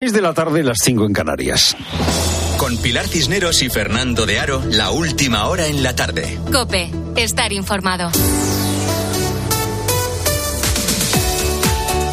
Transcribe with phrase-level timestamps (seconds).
[0.00, 1.76] Es de la tarde, las 5 en Canarias.
[2.56, 6.38] Con Pilar Cisneros y Fernando de Aro, la última hora en la tarde.
[6.52, 8.08] Cope, estar informado.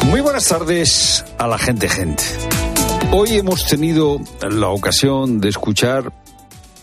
[0.06, 2.24] Muy buenas tardes a la gente, gente.
[3.12, 6.12] Hoy hemos tenido la ocasión de escuchar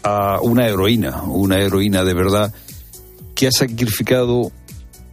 [0.03, 2.53] a una heroína, una heroína de verdad,
[3.35, 4.53] que ha sacrificado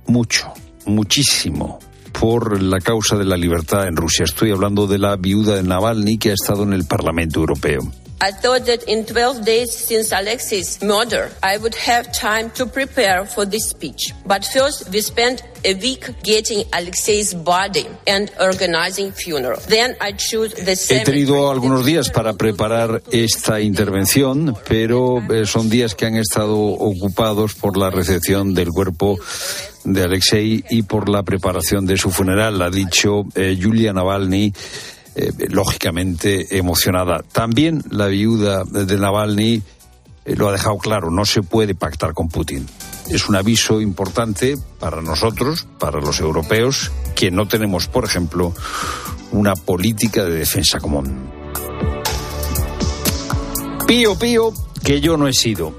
[0.06, 0.52] mucho,
[0.86, 1.80] muchísimo
[2.12, 4.24] por la causa de la libertad en Rusia.
[4.24, 7.80] Estoy hablando de la viuda de Navalny que ha estado en el Parlamento Europeo.
[8.22, 13.24] I thought that in 12 days since Alexei's murder, I would have time to prepare
[13.24, 14.12] for this speech.
[14.26, 19.58] But first, we spent a week getting Alexei's body and organizing funeral.
[19.68, 25.70] Then I choose the He tenido algunos días para preparar esta intervención, pero eh, son
[25.70, 29.18] días que han estado ocupados por la recepción del cuerpo
[29.84, 34.52] de Alexei y por la preparación de su funeral, ha dicho eh, Julia Navalny
[35.14, 37.22] eh, lógicamente emocionada.
[37.32, 39.62] También la viuda de Navalny
[40.24, 42.66] eh, lo ha dejado claro, no se puede pactar con Putin.
[43.08, 48.54] Es un aviso importante para nosotros, para los europeos, que no tenemos, por ejemplo,
[49.32, 51.30] una política de defensa común.
[53.86, 54.52] Pío, pío,
[54.84, 55.74] que yo no he sido.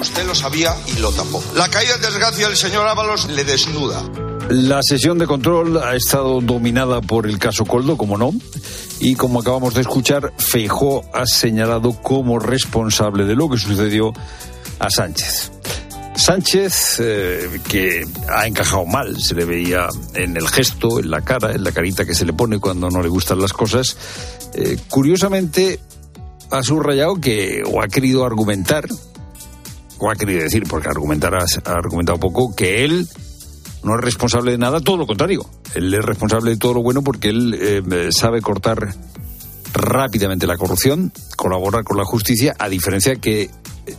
[0.00, 1.44] Usted lo sabía y lo tapó.
[1.54, 4.29] La caída en desgracia del señor Ábalos le desnuda.
[4.50, 8.32] La sesión de control ha estado dominada por el caso Coldo, como no,
[8.98, 14.12] y como acabamos de escuchar, Feijó ha señalado como responsable de lo que sucedió
[14.80, 15.52] a Sánchez.
[16.16, 21.52] Sánchez, eh, que ha encajado mal, se le veía en el gesto, en la cara,
[21.52, 23.96] en la carita que se le pone cuando no le gustan las cosas,
[24.54, 25.78] eh, curiosamente
[26.50, 28.88] ha subrayado que o ha querido argumentar,
[29.98, 33.06] o ha querido decir, porque argumentar ha, ha argumentado poco, que él
[33.82, 35.44] no es responsable de nada, todo lo contrario.
[35.74, 38.94] Él es responsable de todo lo bueno porque él eh, sabe cortar
[39.72, 43.50] rápidamente la corrupción, colaborar con la justicia, a diferencia que eh,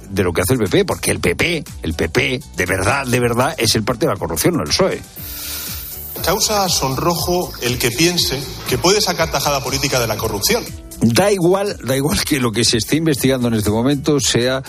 [0.09, 3.55] de lo que hace el PP, porque el PP, el PP, de verdad, de verdad,
[3.57, 5.01] es el parte de la corrupción, no el PSOE.
[6.23, 8.39] Causa sonrojo el que piense
[8.69, 10.63] que puede sacar tajada política de la corrupción.
[11.01, 14.61] Da igual, da igual que lo que se esté investigando en este momento sea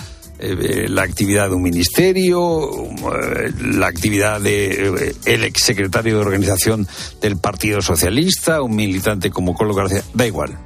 [0.45, 6.89] eh, la actividad de un ministerio, eh, la actividad de eh, el exsecretario de organización
[7.21, 10.59] del Partido Socialista, un militante como Colo García, da igual.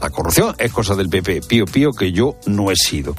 [0.00, 3.14] La corrupción es cosa del PP, pío pío que yo no he sido.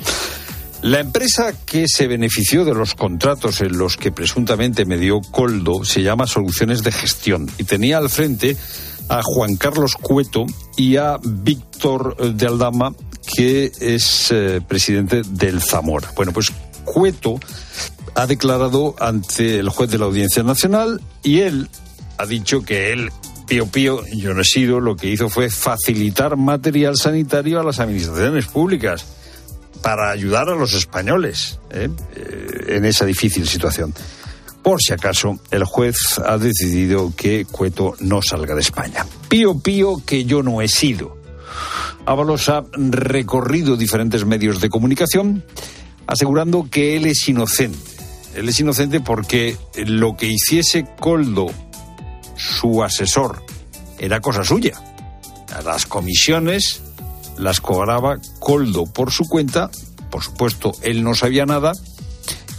[0.81, 5.85] La empresa que se benefició de los contratos en los que presuntamente me dio Coldo
[5.85, 8.57] se llama Soluciones de Gestión y tenía al frente
[9.09, 10.45] a Juan Carlos Cueto
[10.75, 12.93] y a Víctor de Aldama,
[13.35, 16.11] que es eh, presidente del Zamora.
[16.15, 16.51] Bueno, pues
[16.85, 17.39] Cueto
[18.15, 21.69] ha declarado ante el juez de la Audiencia Nacional y él
[22.17, 23.11] ha dicho que él,
[23.47, 27.79] Pío Pío, yo no he sido, lo que hizo fue facilitar material sanitario a las
[27.79, 29.05] administraciones públicas
[29.81, 31.89] para ayudar a los españoles ¿eh?
[32.15, 33.93] Eh, en esa difícil situación.
[34.61, 39.05] Por si acaso, el juez ha decidido que Cueto no salga de España.
[39.27, 41.17] Pío Pío que yo no he sido.
[42.05, 45.43] Ábalos ha recorrido diferentes medios de comunicación
[46.07, 47.77] asegurando que él es inocente.
[48.35, 51.47] Él es inocente porque lo que hiciese Coldo,
[52.35, 53.43] su asesor,
[53.99, 54.73] era cosa suya.
[55.63, 56.81] Las comisiones
[57.37, 59.69] las cobraba Coldo por su cuenta,
[60.09, 61.73] por supuesto, él no sabía nada,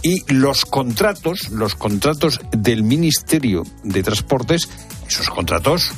[0.01, 4.69] y los contratos, los contratos del Ministerio de Transportes,
[5.07, 5.91] esos contratos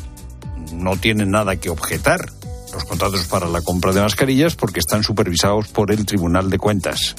[0.74, 2.32] no tienen nada que objetar.
[2.78, 7.16] Los contratos para la compra de mascarillas porque están supervisados por el Tribunal de Cuentas.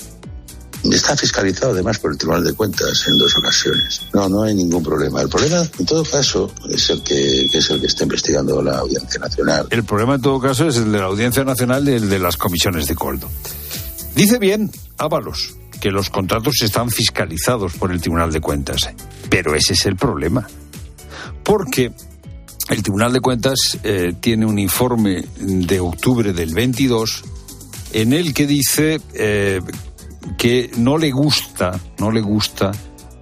[0.85, 4.03] Está fiscalizado además por el Tribunal de Cuentas en dos ocasiones.
[4.15, 5.21] No, no hay ningún problema.
[5.21, 8.79] El problema, en todo caso, es el que, que es el que está investigando la
[8.79, 9.67] Audiencia Nacional.
[9.71, 12.37] El problema, en todo caso, es el de la Audiencia Nacional y el de las
[12.37, 13.29] comisiones de Coldo.
[14.15, 18.89] Dice bien Ábalos que los contratos están fiscalizados por el Tribunal de Cuentas.
[19.29, 20.47] Pero ese es el problema.
[21.43, 21.93] Porque
[22.69, 27.25] el Tribunal de Cuentas eh, tiene un informe de octubre del 22
[27.93, 29.61] en el que dice eh,
[30.37, 32.73] que no le gusta, no le gusta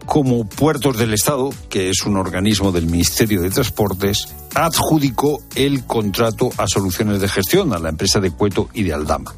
[0.04, 6.50] como Puertos del Estado, que es un organismo del Ministerio de Transportes, adjudicó el contrato
[6.56, 9.34] a soluciones de gestión a la empresa de Cueto y de Aldama.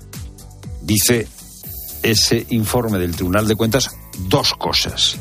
[0.83, 1.27] Dice
[2.03, 3.91] ese informe del Tribunal de Cuentas
[4.29, 5.17] dos cosas.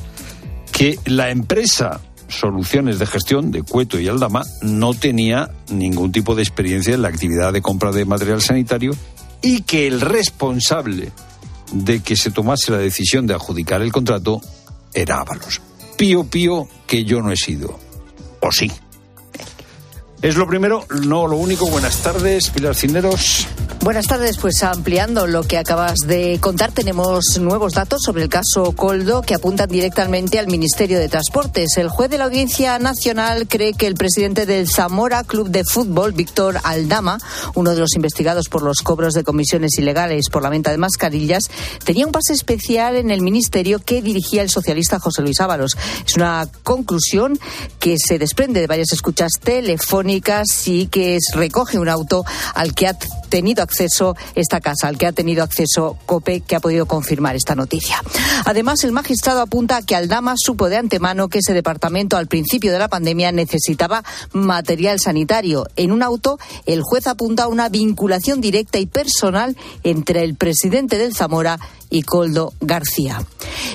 [0.71, 6.43] Que la empresa Soluciones de Gestión de Cueto y Aldama no tenía ningún tipo de
[6.43, 8.91] experiencia en la actividad de compra de material sanitario
[9.41, 11.11] y que el responsable
[11.71, 14.41] de que se tomase la decisión de adjudicar el contrato
[14.93, 15.61] era Ábalos.
[15.97, 17.79] Pío pío que yo no he sido.
[18.41, 18.71] O sí.
[20.21, 21.67] Es lo primero, no lo único.
[21.67, 23.47] Buenas tardes, Pilar Cineros.
[23.87, 28.73] Buenas tardes, pues ampliando lo que acabas de contar, tenemos nuevos datos sobre el caso
[28.73, 31.77] Coldo que apuntan directamente al Ministerio de Transportes.
[31.77, 36.11] El juez de la Audiencia Nacional cree que el presidente del Zamora Club de Fútbol,
[36.11, 37.17] Víctor Aldama,
[37.55, 41.45] uno de los investigados por los cobros de comisiones ilegales por la venta de mascarillas,
[41.85, 45.77] tenía un pase especial en el ministerio que dirigía el socialista José Luis Ábalos.
[46.05, 47.39] Es una conclusión
[47.79, 52.97] que se desprende de varias escuchas telefónicas sí que recoge un auto al que ha
[53.29, 53.76] tenido acceso
[54.35, 58.01] esta casa, al que ha tenido acceso COPE, que ha podido confirmar esta noticia.
[58.45, 62.79] Además, el magistrado apunta que Aldama supo de antemano que ese departamento al principio de
[62.79, 64.03] la pandemia necesitaba
[64.33, 65.67] material sanitario.
[65.75, 70.97] En un auto, el juez apunta a una vinculación directa y personal entre el presidente
[70.97, 71.59] del Zamora
[71.89, 73.21] y Coldo García.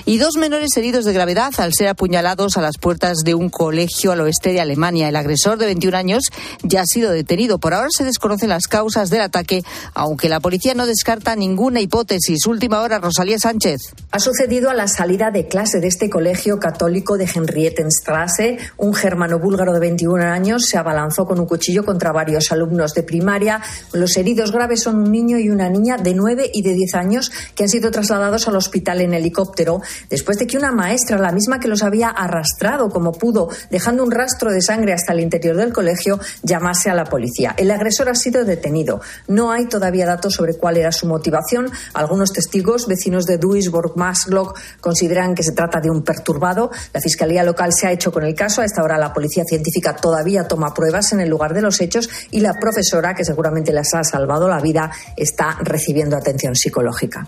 [0.05, 4.13] Y dos menores heridos de gravedad al ser apuñalados a las puertas de un colegio
[4.13, 5.09] al oeste de Alemania.
[5.09, 6.25] El agresor de 21 años
[6.63, 7.59] ya ha sido detenido.
[7.59, 9.63] Por ahora se desconocen las causas del ataque,
[9.95, 12.47] aunque la policía no descarta ninguna hipótesis.
[12.47, 13.81] Última hora, Rosalía Sánchez.
[14.11, 18.59] Ha sucedido a la salida de clase de este colegio católico de Henriettenstrasse.
[18.77, 23.03] Un germano búlgaro de 21 años se abalanzó con un cuchillo contra varios alumnos de
[23.03, 23.61] primaria.
[23.93, 27.33] Los heridos graves son un niño y una niña de 9 y de 10 años
[27.55, 29.81] que han sido trasladados al hospital en helicóptero
[30.11, 34.11] después de que una maestra, la misma que los había arrastrado como pudo, dejando un
[34.11, 37.55] rastro de sangre hasta el interior del colegio, llamase a la policía.
[37.57, 39.01] El agresor ha sido detenido.
[39.29, 41.71] No hay todavía datos sobre cuál era su motivación.
[41.95, 46.71] Algunos testigos, vecinos de Duisburg, Maslock, consideran que se trata de un perturbado.
[46.93, 48.61] La Fiscalía local se ha hecho con el caso.
[48.61, 52.09] A esta hora la policía científica todavía toma pruebas en el lugar de los hechos
[52.31, 57.27] y la profesora, que seguramente les ha salvado la vida, está recibiendo atención psicológica.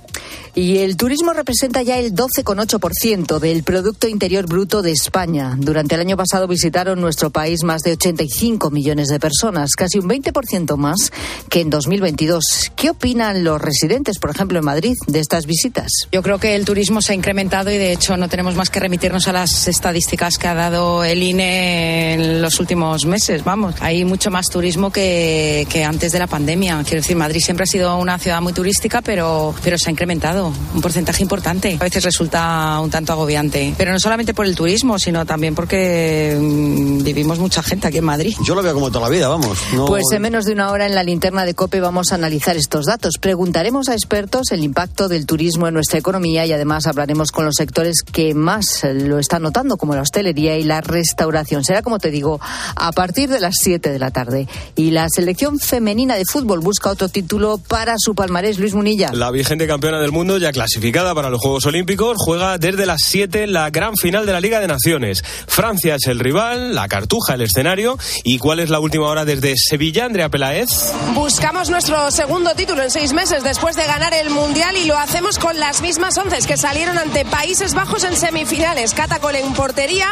[0.55, 5.57] Y el turismo representa ya el 12,8% del Producto Interior Bruto de España.
[5.59, 10.09] Durante el año pasado visitaron nuestro país más de 85 millones de personas, casi un
[10.09, 11.13] 20% más
[11.49, 12.34] que en 2022.
[12.77, 15.91] ¿Qué opinan los residentes, por ejemplo, en Madrid, de estas visitas?
[16.13, 18.81] Yo creo que el turismo se ha incrementado y, de hecho, no tenemos más que
[18.81, 23.45] remitirnos a las estadísticas que ha dado el INE en los últimos meses.
[23.45, 26.83] Vamos, hay mucho más turismo que, que antes de la pandemia.
[26.85, 30.53] Quiero decir, Madrid siempre ha sido una ciudad muy turística, pero, pero se ha incrementado
[30.75, 31.77] un porcentaje importante.
[31.81, 36.37] A veces resulta un tanto agobiante, pero no solamente por el turismo, sino también porque
[36.41, 38.37] mm, vivimos mucha gente aquí en Madrid.
[38.45, 39.59] Yo lo veo como toda la vida, vamos.
[39.87, 42.87] Pues en menos de una hora en la linterna de COPE vamos a analizar estos
[42.87, 43.19] datos.
[43.21, 47.57] Preguntaremos a expertos el impacto del turismo en nuestra economía y además hablaremos con los
[47.57, 51.65] sectores que más lo están notando, como la hostelería y la restauración.
[51.65, 52.41] Será, como te digo,
[52.77, 54.49] a partir de las 7 de la tarde.
[54.75, 59.13] Y la selección femenina de fútbol busca otro título para su palmarés, Luis Munilla.
[59.13, 63.47] La vigente campeona del mundo ya clasificada para los Juegos Olímpicos, juega desde las 7
[63.49, 65.23] la gran final de la Liga de Naciones.
[65.47, 67.99] Francia es el rival, la Cartuja el escenario.
[68.23, 70.69] ¿Y cuál es la última hora desde Sevilla, Andrea Peláez?
[71.15, 75.37] Buscamos nuestro segundo título en seis meses después de ganar el Mundial y lo hacemos
[75.37, 78.95] con las mismas once que salieron ante Países Bajos en semifinales.
[78.95, 80.07] Cata en portería,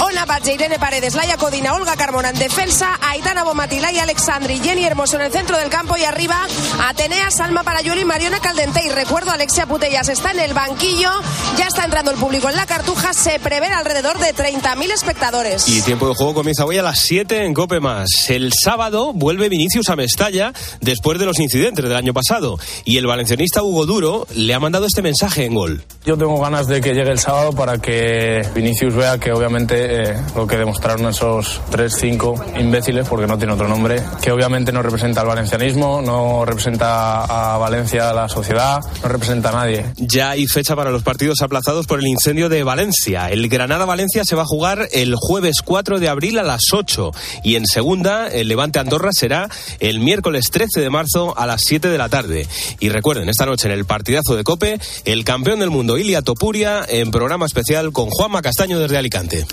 [0.00, 5.16] Ona Batlle, Irene Paredes, Laia Codina, Olga Carmona en defensa, Aitana Bomatilay, Alexandri, Jenny Hermoso
[5.16, 6.46] en el centro del campo y arriba
[6.86, 11.10] Atenea, Salma Parayoli, Mariona Caldente y recuerdo Alexia Putellas está en el banquillo,
[11.58, 15.68] ya está entrando el público en la cartuja, se prevén alrededor de 30.000 espectadores.
[15.68, 18.30] Y tiempo de juego comienza hoy a las 7 en Cope Más.
[18.30, 23.06] El sábado vuelve Vinicius a Mestalla después de los incidentes del año pasado y el
[23.06, 25.82] valencianista Hugo Duro le ha mandado este mensaje en gol.
[26.04, 30.16] Yo tengo ganas de que llegue el sábado para que Vinicius vea que obviamente eh,
[30.36, 35.22] lo que demostraron esos 3-5 imbéciles, porque no tiene otro nombre, que obviamente no representa
[35.22, 39.86] al valencianismo, no representa a Valencia, a la sociedad, no representa a nadie.
[39.96, 43.30] Ya hay fecha para los partidos aplazados por el incendio de Valencia.
[43.30, 47.56] El Granada-Valencia se va a jugar el jueves 4 de abril a las 8 y
[47.56, 49.48] en segunda el Levante-Andorra será
[49.80, 52.46] el miércoles 13 de marzo a las 7 de la tarde.
[52.80, 56.84] Y recuerden, esta noche en el partidazo de Cope, el campeón del mundo Ilia Topuria
[56.88, 59.46] en programa especial con Juanma Castaño desde Alicante.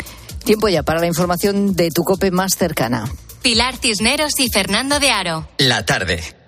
[0.44, 3.12] Tiempo ya para la información de tu Cope más cercana.
[3.42, 5.48] Pilar Cisneros y Fernando de Aro.
[5.58, 6.45] La tarde.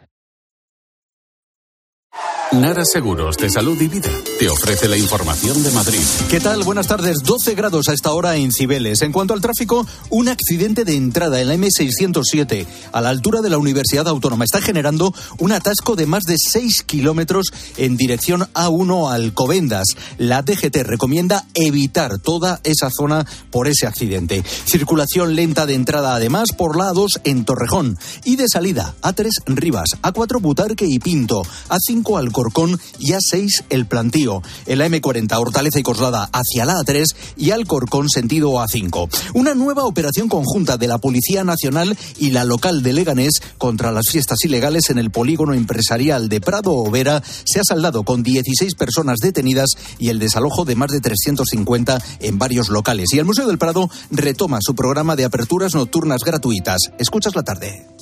[2.53, 5.99] Nara Seguros de Salud y Vida te ofrece la información de Madrid.
[6.29, 6.63] ¿Qué tal?
[6.63, 7.17] Buenas tardes.
[7.23, 9.01] 12 grados a esta hora en Cibeles.
[9.01, 13.49] En cuanto al tráfico, un accidente de entrada en la M607 a la altura de
[13.49, 19.11] la Universidad Autónoma está generando un atasco de más de 6 kilómetros en dirección A1
[19.11, 19.87] Alcobendas.
[20.17, 24.43] La DGT recomienda evitar toda esa zona por ese accidente.
[24.65, 29.89] Circulación lenta de entrada además por la A2 en Torrejón y de salida A3 Rivas,
[30.01, 34.44] A4 Butarque y Pinto, A5 Alcobendas Alcorcón y A6 El Plantío.
[34.67, 37.03] En la M40 Hortaleza y Coslada hacia la A3
[37.36, 39.10] y Alcorcón sentido A5.
[39.34, 44.10] Una nueva operación conjunta de la Policía Nacional y la local de Leganés contra las
[44.12, 49.17] fiestas ilegales en el polígono empresarial de Prado Overa se ha saldado con 16 personas
[49.20, 53.12] detenidas y el desalojo de más de 350 en varios locales.
[53.13, 56.82] Y el Museo del Prado retoma su programa de aperturas nocturnas gratuitas.
[57.00, 57.96] Escuchas la tarde.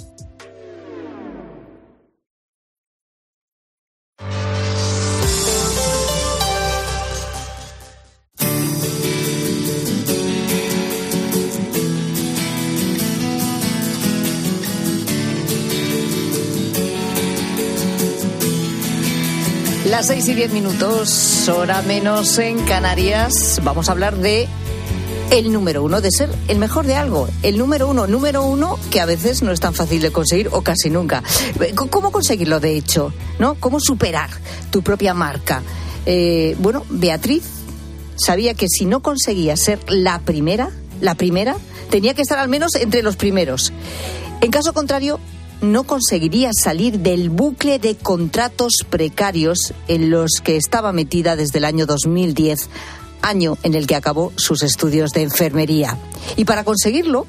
[20.05, 23.59] Las seis y diez minutos, hora menos en Canarias.
[23.63, 24.47] Vamos a hablar de
[25.31, 27.27] el número uno, de ser el mejor de algo.
[27.41, 30.61] El número uno, número uno que a veces no es tan fácil de conseguir o
[30.61, 31.23] casi nunca.
[31.89, 33.13] ¿Cómo conseguirlo, de hecho?
[33.39, 33.55] ¿No?
[33.55, 34.29] ¿Cómo superar
[34.69, 35.63] tu propia marca?
[36.05, 37.41] Eh, bueno, Beatriz
[38.15, 40.69] sabía que si no conseguía ser la primera,
[41.01, 41.55] la primera,
[41.89, 43.73] tenía que estar al menos entre los primeros.
[44.41, 45.19] En caso contrario,
[45.61, 51.65] no conseguiría salir del bucle de contratos precarios en los que estaba metida desde el
[51.65, 52.69] año 2010,
[53.21, 55.97] año en el que acabó sus estudios de enfermería.
[56.35, 57.25] Y para conseguirlo,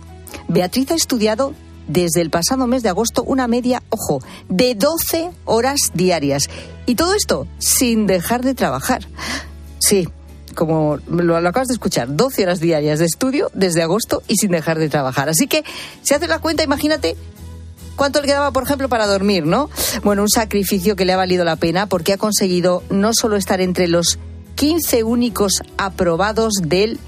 [0.49, 1.55] Beatriz ha estudiado
[1.89, 6.49] desde el pasado mes de agosto una media, ojo, de 12 horas diarias.
[6.85, 9.07] Y todo esto sin dejar de trabajar.
[9.79, 10.09] Sí,
[10.55, 14.79] como lo, acabas de escuchar, 12 horas diarias de estudio desde agosto y sin dejar
[14.79, 15.29] de trabajar.
[15.29, 15.65] Así que,
[16.03, 17.17] si haces la cuenta, imagínate
[17.97, 19.71] cuánto le quedaba, por ejemplo, para dormir, ¿no?
[20.05, 23.61] Bueno, un sacrificio que le ha valido la pena porque ha conseguido no solo estar
[23.61, 24.19] entre los
[24.55, 26.99] 15 únicos aprobados del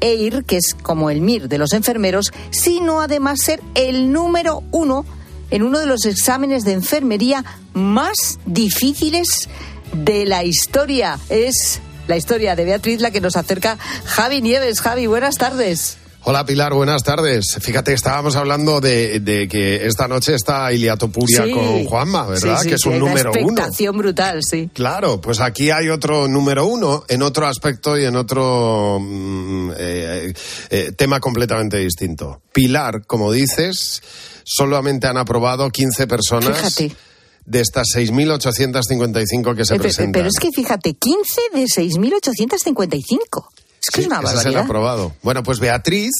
[0.00, 5.04] EIR, que es como el MIR de los enfermeros, sino además ser el número uno
[5.50, 9.48] en uno de los exámenes de enfermería más difíciles
[9.92, 11.18] de la historia.
[11.28, 14.80] Es la historia de Beatriz la que nos acerca Javi Nieves.
[14.80, 15.98] Javi, buenas tardes.
[16.26, 17.58] Hola Pilar, buenas tardes.
[17.60, 22.62] Fíjate, estábamos hablando de, que esta noche está Ilia Topuria con Juanma, ¿verdad?
[22.62, 23.40] que es un número uno.
[23.40, 24.70] expectación brutal, sí.
[24.72, 30.32] Claro, pues aquí hay otro número uno en otro aspecto y en otro mm, eh,
[30.70, 32.40] eh, tema completamente distinto.
[32.54, 34.02] Pilar, como dices,
[34.44, 36.56] solamente han aprobado 15 personas.
[36.56, 36.96] Fíjate
[37.44, 40.12] de estas 6.855 que se presentan.
[40.12, 43.44] Pero es que fíjate, 15 de 6.855.
[43.86, 44.40] Es que es una barbaridad.
[44.40, 45.14] es el aprobado.
[45.22, 46.12] Bueno, pues Beatriz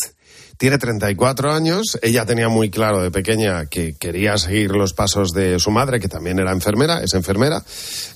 [0.58, 1.98] tiene 34 años.
[2.02, 6.08] Ella tenía muy claro de pequeña que quería seguir los pasos de su madre, que
[6.08, 7.64] también era enfermera, es enfermera.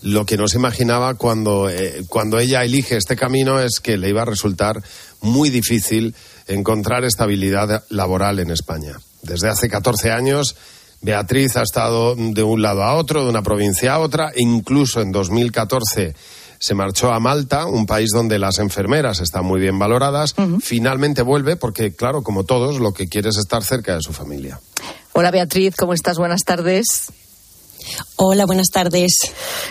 [0.02, 4.08] Lo que no se imaginaba cuando, eh, cuando ella elige este camino es que le
[4.08, 4.82] iba a resultar
[5.20, 6.14] muy difícil
[6.46, 8.98] encontrar estabilidad laboral en España.
[9.22, 10.56] Desde hace 14 años,
[11.00, 15.00] Beatriz ha estado de un lado a otro, de una provincia a otra, e incluso
[15.00, 16.14] en 2014
[16.58, 20.34] se marchó a Malta, un país donde las enfermeras están muy bien valoradas.
[20.60, 24.60] Finalmente vuelve porque, claro, como todos, lo que quiere es estar cerca de su familia.
[25.12, 26.18] Hola Beatriz, ¿cómo estás?
[26.18, 27.10] Buenas tardes.
[28.16, 29.12] Hola, buenas tardes.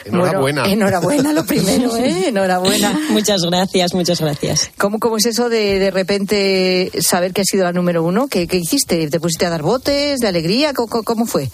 [0.05, 0.65] Enhorabuena.
[0.71, 2.27] enhorabuena, lo primero, ¿eh?
[2.29, 2.99] Enhorabuena.
[3.09, 4.71] muchas gracias, muchas gracias.
[4.77, 8.27] ¿Cómo, cómo es eso de de repente saber que has sido la número uno?
[8.27, 9.09] ¿Qué, hiciste?
[9.09, 10.73] ¿Te pusiste a dar botes de alegría?
[10.73, 11.49] cómo fue?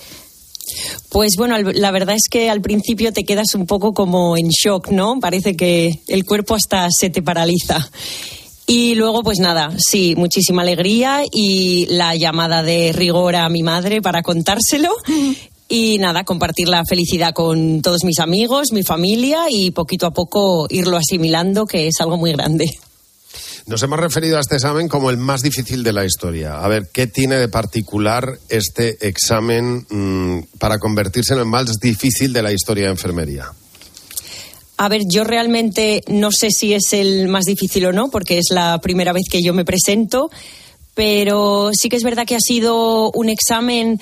[1.10, 4.90] Pues bueno, la verdad es que al principio te quedas un poco como en shock,
[4.90, 5.20] ¿no?
[5.20, 7.90] Parece que el cuerpo hasta se te paraliza.
[8.66, 14.02] Y luego, pues nada, sí, muchísima alegría y la llamada de rigor a mi madre
[14.02, 14.90] para contárselo.
[15.70, 20.68] Y nada, compartir la felicidad con todos mis amigos, mi familia y poquito a poco
[20.70, 22.66] irlo asimilando, que es algo muy grande.
[23.66, 26.60] Nos hemos referido a este examen como el más difícil de la historia.
[26.64, 32.34] A ver, ¿qué tiene de particular este examen mm, para convertirse en el más difícil
[32.34, 33.52] de la historia de enfermería?
[34.76, 38.48] A ver, yo realmente no sé si es el más difícil o no, porque es
[38.50, 40.30] la primera vez que yo me presento,
[40.94, 44.02] pero sí que es verdad que ha sido un examen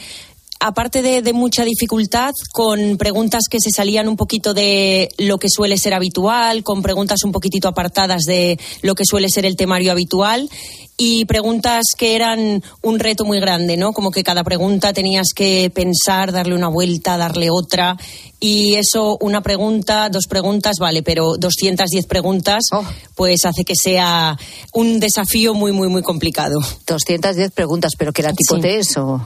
[0.61, 5.77] aparte de, mucha dificultad, con preguntas que se salían un poquito de lo que suele
[5.77, 10.49] ser habitual, con preguntas un poquitito apartadas de lo que suele ser el temario habitual
[10.97, 13.91] y preguntas que eran un reto muy grande, ¿no?
[13.91, 17.97] Como que cada pregunta tenías que pensar, darle una vuelta, darle otra.
[18.39, 22.83] Y eso, una pregunta, dos preguntas, vale, pero 210 preguntas, oh.
[23.15, 24.37] pues hace que sea
[24.73, 26.59] un desafío muy, muy, muy complicado.
[26.85, 29.25] 210 preguntas, pero que era tipo test o.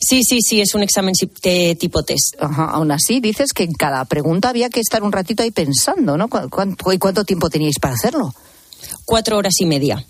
[0.00, 2.34] Sí, sí, sí, es un examen de tipo test.
[2.40, 6.16] Ajá, aún así, dices que en cada pregunta había que estar un ratito ahí pensando,
[6.16, 6.28] ¿no?
[6.28, 8.34] ¿Cuánto, ¿Y cuánto tiempo teníais para hacerlo?
[9.04, 10.04] Cuatro horas y media.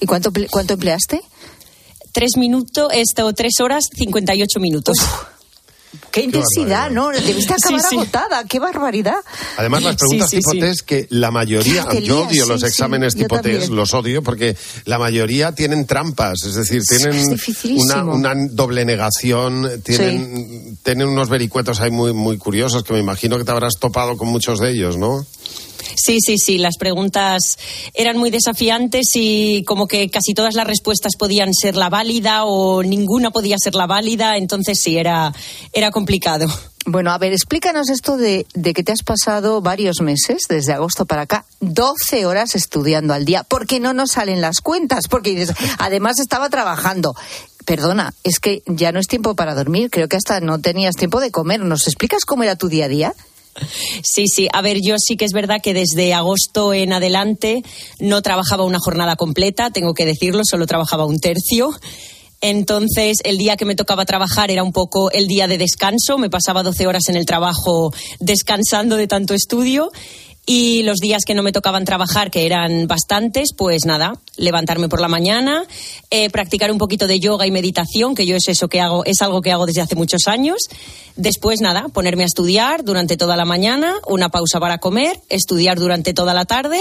[0.00, 1.20] ¿Y cuánto, cuánto empleaste?
[2.12, 4.60] Tres minutos, esto, tres horas, cincuenta y ocho
[6.10, 7.08] Qué intensidad, ¿no?
[7.08, 7.96] Debiste acabar Sí, sí.
[7.96, 9.16] agotada, qué barbaridad.
[9.56, 10.60] Además, las preguntas Sí, sí, tipo sí.
[10.60, 14.54] test que la mayoría, yo odio sí, los exámenes tipo test, los odio porque
[14.84, 21.90] la mayoría tienen trampas, es decir, tienen una doble negación, tienen, tienen unos vericuetos ahí
[21.90, 25.24] muy, muy curiosos que me imagino que te habrás topado con muchos de ellos, ¿no?
[25.94, 27.58] Sí, sí, sí, las preguntas
[27.94, 32.82] eran muy desafiantes y como que casi todas las respuestas podían ser la válida o
[32.82, 35.32] ninguna podía ser la válida, entonces sí, era,
[35.72, 36.46] era complicado.
[36.86, 41.04] Bueno, a ver, explícanos esto de, de que te has pasado varios meses, desde agosto
[41.04, 45.46] para acá, 12 horas estudiando al día, porque no nos salen las cuentas, porque
[45.78, 47.14] además estaba trabajando.
[47.66, 51.20] Perdona, es que ya no es tiempo para dormir, creo que hasta no tenías tiempo
[51.20, 51.60] de comer.
[51.60, 53.14] ¿Nos explicas cómo era tu día a día?
[54.02, 54.48] Sí, sí.
[54.52, 57.62] A ver, yo sí que es verdad que desde agosto en adelante
[57.98, 61.70] no trabajaba una jornada completa, tengo que decirlo, solo trabajaba un tercio.
[62.40, 66.18] Entonces, el día que me tocaba trabajar era un poco el día de descanso.
[66.18, 69.90] Me pasaba 12 horas en el trabajo descansando de tanto estudio.
[70.50, 74.98] Y los días que no me tocaban trabajar, que eran bastantes, pues nada, levantarme por
[74.98, 75.64] la mañana,
[76.10, 79.20] eh, practicar un poquito de yoga y meditación, que yo es eso que hago, es
[79.20, 80.56] algo que hago desde hace muchos años.
[81.16, 86.14] Después nada, ponerme a estudiar durante toda la mañana, una pausa para comer, estudiar durante
[86.14, 86.80] toda la tarde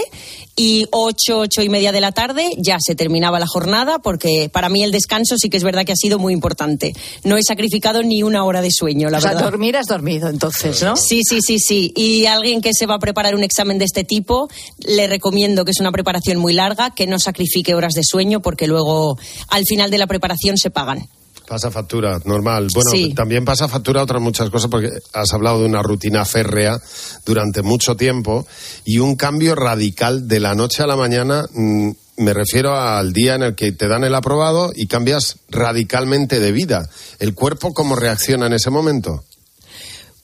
[0.55, 4.69] y ocho, ocho y media de la tarde ya se terminaba la jornada, porque para
[4.69, 6.93] mí el descanso sí que es verdad que ha sido muy importante.
[7.25, 9.43] No he sacrificado ni una hora de sueño, la o sea, verdad.
[9.43, 10.95] dormir has dormido entonces, ¿no?
[10.95, 11.91] Sí, sí, sí, sí.
[11.97, 14.47] Y alguien que se va a preparar un examen de este tipo,
[14.79, 18.67] le recomiendo que es una preparación muy larga, que no sacrifique horas de sueño, porque
[18.67, 19.17] luego
[19.49, 21.07] al final de la preparación se pagan.
[21.47, 22.67] Pasa factura, normal.
[22.73, 23.13] Bueno, Sí.
[23.13, 26.77] también pasa factura otras muchas cosas porque has hablado de una rutina férrea
[27.25, 28.45] durante mucho tiempo
[28.83, 31.45] y un cambio radical de la noche a la mañana.
[31.53, 36.39] mm, Me refiero al día en el que te dan el aprobado y cambias radicalmente
[36.39, 36.89] de vida.
[37.19, 39.23] ¿El cuerpo cómo reacciona en ese momento?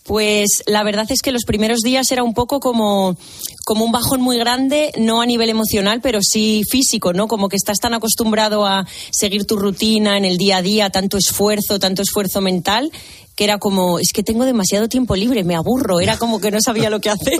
[0.03, 3.15] Pues la verdad es que los primeros días era un poco como,
[3.63, 7.27] como un bajón muy grande, no a nivel emocional, pero sí físico, ¿no?
[7.27, 11.17] Como que estás tan acostumbrado a seguir tu rutina en el día a día, tanto
[11.17, 12.91] esfuerzo, tanto esfuerzo mental,
[13.36, 16.60] que era como, es que tengo demasiado tiempo libre, me aburro, era como que no
[16.62, 17.39] sabía lo que hacer.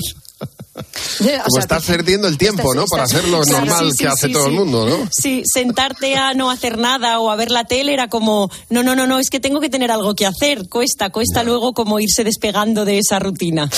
[1.46, 2.86] Como estás perdiendo el tiempo, ¿no?
[2.86, 5.10] Para hacer lo Claro, normal sí, que sí, hace sí, todo el mundo, ¿no?
[5.12, 8.96] Sí, sentarte a no hacer nada o a ver la tele era como, no, no,
[8.96, 10.68] no, no, es que tengo que tener algo que hacer.
[10.70, 13.70] Cuesta, cuesta luego como irse despegando de esa rutina.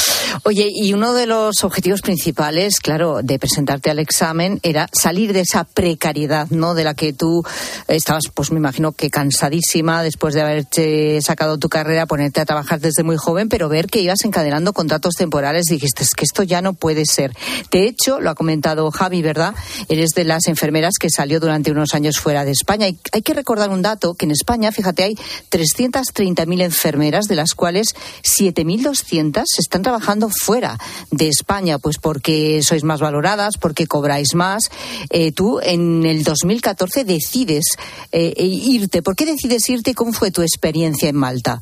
[0.43, 5.41] Oye, y uno de los objetivos principales, claro, de presentarte al examen era salir de
[5.41, 6.73] esa precariedad, ¿no?
[6.73, 7.43] De la que tú
[7.87, 12.79] estabas, pues me imagino que cansadísima después de haberte sacado tu carrera, ponerte a trabajar
[12.79, 16.54] desde muy joven, pero ver que ibas encadenando contratos temporales, dijiste, es que esto ya
[16.61, 17.35] no puede ser.
[17.71, 19.55] De hecho, lo ha comentado Javi, ¿verdad?
[19.89, 22.87] Eres de las enfermeras que salió durante unos años fuera de España.
[23.11, 25.15] Hay que recordar un dato, que en España, fíjate, hay
[25.51, 27.87] 330.000 enfermeras, de las cuales
[28.23, 30.77] 7.200 están trabajando fuera
[31.11, 34.69] de España, pues porque sois más valoradas, porque cobráis más.
[35.09, 37.65] Eh, tú en el 2014 decides
[38.11, 39.01] eh, irte.
[39.01, 41.61] ¿Por qué decides irte y cómo fue tu experiencia en Malta?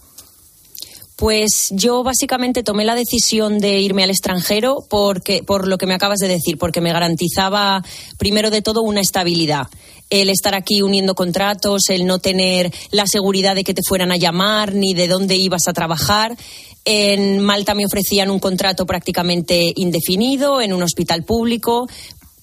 [1.24, 5.94] Pues yo básicamente tomé la decisión de irme al extranjero porque, por lo que me
[5.94, 7.82] acabas de decir, porque me garantizaba,
[8.18, 9.68] primero de todo, una estabilidad.
[10.10, 14.18] El estar aquí uniendo contratos, el no tener la seguridad de que te fueran a
[14.18, 16.36] llamar ni de dónde ibas a trabajar.
[16.84, 21.88] En Malta me ofrecían un contrato prácticamente indefinido en un hospital público.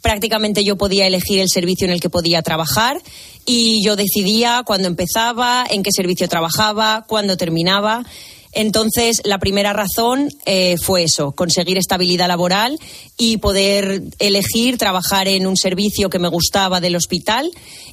[0.01, 2.99] Prácticamente yo podía elegir el servicio en el que podía trabajar
[3.45, 8.07] y yo decidía cuándo empezaba, en qué servicio trabajaba, cuándo terminaba.
[8.52, 12.78] Entonces, la primera razón eh, fue eso, conseguir estabilidad laboral
[13.16, 17.50] y poder elegir trabajar en un servicio que me gustaba del hospital.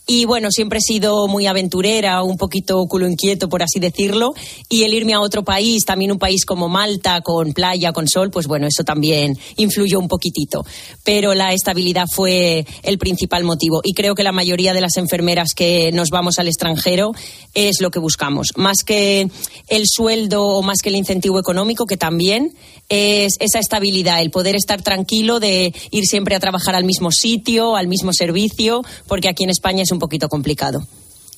[0.07, 4.33] Y bueno, siempre he sido muy aventurera, un poquito culo inquieto, por así decirlo.
[4.69, 8.31] Y el irme a otro país, también un país como Malta, con playa, con sol,
[8.31, 10.65] pues bueno, eso también influyó un poquitito.
[11.03, 13.81] Pero la estabilidad fue el principal motivo.
[13.83, 17.11] Y creo que la mayoría de las enfermeras que nos vamos al extranjero
[17.53, 18.53] es lo que buscamos.
[18.55, 19.29] Más que
[19.67, 22.53] el sueldo o más que el incentivo económico, que también
[22.89, 27.75] es esa estabilidad, el poder estar tranquilo de ir siempre a trabajar al mismo sitio,
[27.75, 30.85] al mismo servicio, porque aquí en España es un poquito complicado.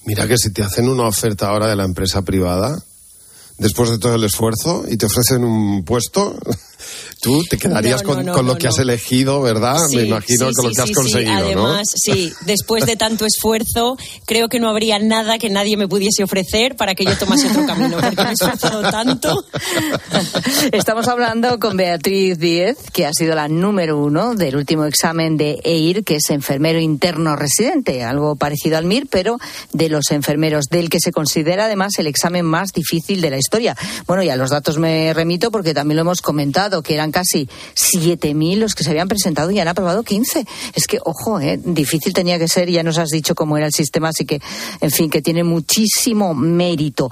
[0.06, 2.82] Mira que si te hacen una oferta ahora de la empresa privada,
[3.58, 6.36] después de todo el esfuerzo, y te ofrecen un puesto,
[7.22, 9.78] Tú te quedarías No, no, con, no, con lo no, que has elegido, ¿verdad?
[9.90, 11.02] Sí, Me imagino sí, con lo sí, que has sí, sí.
[11.02, 15.88] conseguido, Además, sí, después de tanto esfuerzo, creo que no habría nada que nadie me
[15.88, 19.46] pudiese ofrecer para que yo tomase otro camino, porque me he esforzado tanto.
[20.72, 25.60] Estamos hablando con Beatriz Díez, que ha sido la número uno del último examen de
[25.64, 29.38] EIR, que es enfermero interno residente, algo parecido al MIR, pero
[29.74, 33.76] de los enfermeros, del que se considera además el examen más difícil de la historia.
[34.08, 37.50] Bueno, y a los datos me remito porque también lo hemos comentado, que eran casi
[37.76, 40.46] 7.000 los que se habían presentado y han aprobado 15.
[40.76, 43.74] Es que, ojo, eh, difícil tenía que ser, ya nos has dicho cómo era el
[43.74, 44.42] sistema, así que,
[44.82, 47.10] en fin, que tiene muchísimo mérito.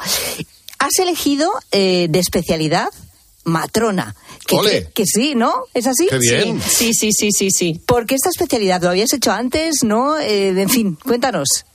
[0.80, 2.90] Has elegido eh, de especialidad
[3.44, 4.16] matrona.
[4.46, 4.84] Que, Ole.
[4.86, 5.54] que, que sí, ¿no?
[5.74, 6.08] ¿Es así?
[6.10, 6.62] Qué bien.
[6.62, 7.82] Sí, sí, sí, sí, sí.
[7.86, 8.82] ¿Por qué esta especialidad?
[8.82, 9.84] ¿Lo habías hecho antes?
[9.84, 10.18] ¿No?
[10.20, 11.66] Eh, en fin, cuéntanos.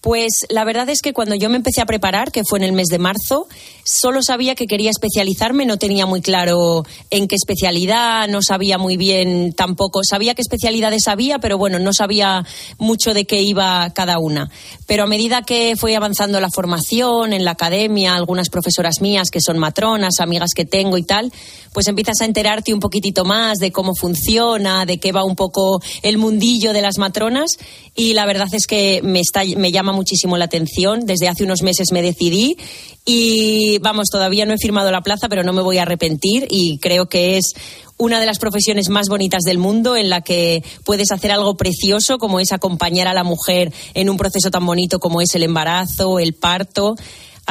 [0.00, 2.72] Pues la verdad es que cuando yo me empecé a preparar, que fue en el
[2.72, 3.48] mes de marzo,
[3.84, 8.96] solo sabía que quería especializarme, no tenía muy claro en qué especialidad, no sabía muy
[8.96, 12.46] bien tampoco, sabía qué especialidades había, pero bueno, no sabía
[12.78, 14.50] mucho de qué iba cada una.
[14.86, 19.40] Pero a medida que fue avanzando la formación en la academia, algunas profesoras mías que
[19.42, 21.30] son matronas, amigas que tengo y tal,
[21.72, 25.80] pues empiezas a enterarte un poquitito más de cómo funciona, de qué va un poco
[26.02, 27.56] el mundillo de las matronas
[27.94, 31.06] y la verdad es que me, está, me llama muchísimo la atención.
[31.06, 32.56] Desde hace unos meses me decidí
[33.04, 36.78] y vamos, todavía no he firmado la plaza, pero no me voy a arrepentir y
[36.78, 37.54] creo que es
[37.96, 42.18] una de las profesiones más bonitas del mundo en la que puedes hacer algo precioso
[42.18, 46.18] como es acompañar a la mujer en un proceso tan bonito como es el embarazo,
[46.18, 46.94] el parto.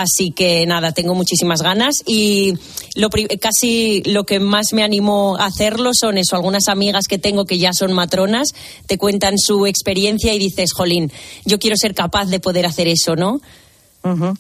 [0.01, 2.53] Así que nada, tengo muchísimas ganas y
[2.95, 7.17] lo, pri- casi lo que más me animó a hacerlo son eso, algunas amigas que
[7.17, 8.49] tengo que ya son matronas,
[8.85, 11.11] te cuentan su experiencia y dices, jolín,
[11.45, 13.41] yo quiero ser capaz de poder hacer eso, ¿no?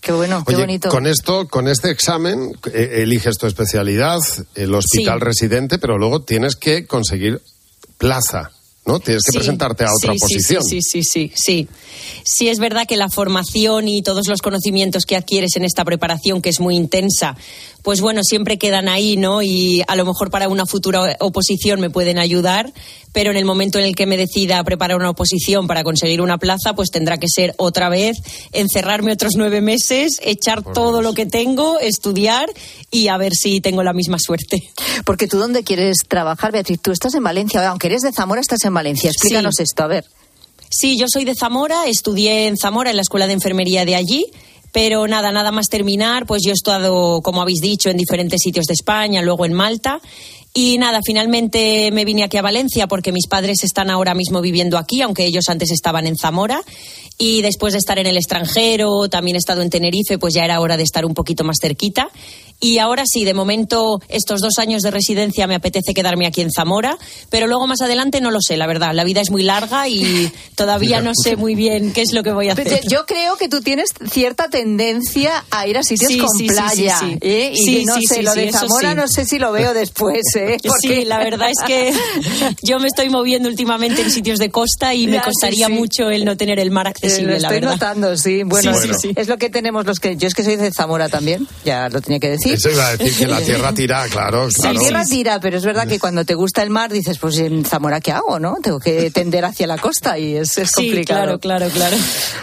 [0.01, 0.87] Qué bueno, qué Oye, bonito.
[0.89, 4.19] con esto, con este examen, eh, eliges tu especialidad,
[4.55, 5.25] el hospital Sí.
[5.25, 7.41] residente, pero luego tienes que conseguir
[7.97, 8.51] plaza,
[8.89, 8.99] ¿no?
[8.99, 10.63] Tienes que Sí, presentarte a otra sí, posición.
[10.63, 11.67] Sí, sí, sí, sí.
[12.23, 16.41] Sí, es verdad que la formación y todos los conocimientos que adquieres en esta preparación,
[16.41, 17.37] que es muy intensa,
[17.83, 19.41] pues bueno, siempre quedan ahí, ¿no?
[19.41, 22.71] Y a lo mejor para una futura oposición me pueden ayudar,
[23.13, 26.37] pero en el momento en el que me decida preparar una oposición para conseguir una
[26.37, 28.17] plaza, pues tendrá que ser otra vez
[28.51, 32.49] encerrarme otros nueve meses, echar todo lo que tengo, estudiar
[32.91, 34.61] y a ver si tengo la misma suerte.
[35.05, 36.79] Porque tú dónde quieres trabajar, Beatriz?
[36.81, 39.09] Tú estás en Valencia, aunque eres de Zamora, estás en Valencia.
[39.09, 39.63] Explícanos Sí.
[39.63, 40.05] esto, a ver.
[40.69, 44.27] Sí, yo soy de Zamora, estudié en Zamora, en la escuela de enfermería de allí.
[44.71, 48.65] Pero nada, nada más terminar, pues yo he estado, como habéis dicho, en diferentes sitios
[48.65, 49.99] de España, luego en Malta.
[50.53, 54.77] Y nada, finalmente me vine aquí a Valencia porque mis padres están ahora mismo viviendo
[54.77, 56.61] aquí, aunque ellos antes estaban en Zamora.
[57.17, 60.59] Y después de estar en el extranjero, también he estado en Tenerife, pues ya era
[60.59, 62.09] hora de estar un poquito más cerquita.
[62.61, 66.51] Y ahora sí, de momento, estos dos años de residencia me apetece quedarme aquí en
[66.51, 66.97] Zamora,
[67.29, 68.91] pero luego más adelante no lo sé, la verdad.
[68.93, 72.31] La vida es muy larga y todavía no sé muy bien qué es lo que
[72.33, 72.81] voy a hacer.
[72.89, 76.97] Yo creo que tú tienes cierta tendencia a ir a sitios Sí, con sí, playa.
[76.99, 77.17] sí, sí.
[77.21, 77.51] ¿eh?
[77.53, 78.95] Y Sí, no sí, sé, sí, lo de eso Zamora sí.
[78.97, 80.57] no sé si lo veo después, ¿eh?
[80.81, 81.93] Sí, la verdad es que
[82.61, 85.73] yo me estoy moviendo últimamente en sitios de costa y me Ya, costaría sí.
[85.73, 87.71] mucho el no tener el mar Eh, accesible, lo la estoy verdad.
[87.73, 88.43] notando, sí.
[88.43, 89.11] Bueno, Sí, sí, sí.
[89.15, 90.17] es lo que tenemos los que.
[90.17, 92.48] Yo es que soy de Zamora también, ya lo tenía que decir.
[92.53, 94.79] Eso iba a decir que la tierra tira, claro, La claro.
[94.79, 97.99] tierra tira, pero es verdad que cuando te gusta el mar dices, pues en Zamora,
[98.01, 98.57] ¿qué hago, no?
[98.61, 101.39] Tengo que tender hacia la costa y es, es Sí, complicado.
[101.39, 101.97] claro, claro, claro.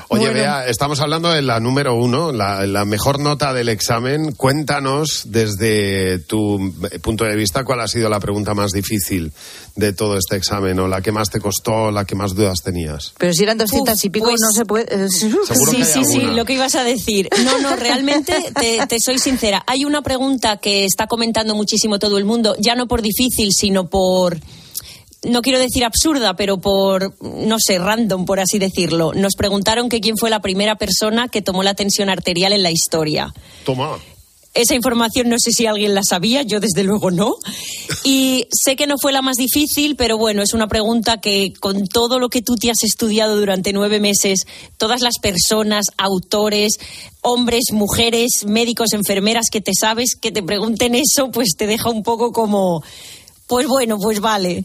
[0.08, 0.34] Oye, Bueno.
[0.40, 4.32] Bea, estamos hablando de la número uno, la, la mejor nota del examen.
[4.32, 9.32] Cuéntanos desde tu punto de vista cuál ha sido la pregunta más difícil
[9.74, 13.12] de todo este examen o la que más te costó, la que más dudas tenías.
[13.18, 14.86] Pero si eran 200 Uf, y pico, pues- no se puede.
[15.04, 15.30] eh, sí,
[15.84, 17.28] sí, sí, lo que ibas a decir.
[17.44, 19.62] No, no, realmente te, te soy sincera.
[19.66, 23.88] Hay una pregunta que está comentando muchísimo todo el mundo, ya no por difícil, sino
[23.88, 24.38] por
[25.22, 29.12] no quiero decir absurda, pero por, no sé, random, por así decirlo.
[29.12, 32.70] Nos preguntaron que quién fue la primera persona que tomó la tensión arterial en la
[32.70, 33.32] historia.
[34.56, 37.36] Esa información no sé si alguien la sabía, yo desde luego no.
[38.04, 41.86] Y sé que no fue la más difícil, pero bueno, es una pregunta que con
[41.86, 44.46] todo lo que tú te has estudiado durante nueve meses,
[44.78, 46.78] todas las personas, autores,
[47.22, 52.02] hombres, mujeres, médicos, enfermeras que te sabes, que te pregunten eso, pues te deja un
[52.02, 52.82] poco como,
[53.46, 54.64] pues bueno, pues vale.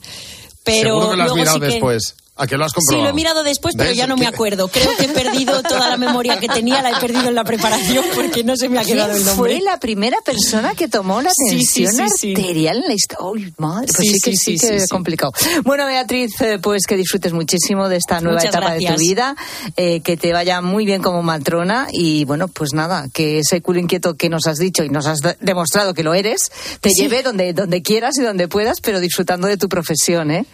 [0.63, 2.15] Pero Seguro que lo has luego mirado sí que- después.
[2.37, 3.03] ¿A que lo has Sí, comprobado?
[3.03, 3.97] lo he mirado después, pero ¿Ves?
[3.97, 4.67] ya no me acuerdo.
[4.69, 8.05] Creo que he perdido toda la memoria que tenía, la he perdido en la preparación
[8.15, 9.35] porque no se me ha ¿Quién quedado el nombre.
[9.55, 12.29] fue la primera persona que tomó la Sí, sí, tensión sí, sí.
[12.33, 13.27] arterial en la historia?
[13.29, 13.87] ¡Uy, madre!
[13.93, 14.89] Pues sí, Sí, que sí, sí, sí, que sí, es sí.
[14.89, 15.33] complicado.
[15.65, 19.35] Bueno, Beatriz, eh, pues que disfrutes muchísimo de esta nueva Muchas etapa de tu vida,
[19.75, 23.79] eh, que te vaya muy bien como matrona y bueno, pues nada, que ese culo
[23.81, 27.01] inquieto que nos has dicho y nos has de- demostrado que lo eres, te Sí.
[27.01, 30.45] lleve donde, donde quieras y donde puedas, pero disfrutando de tu profesión, ¿eh?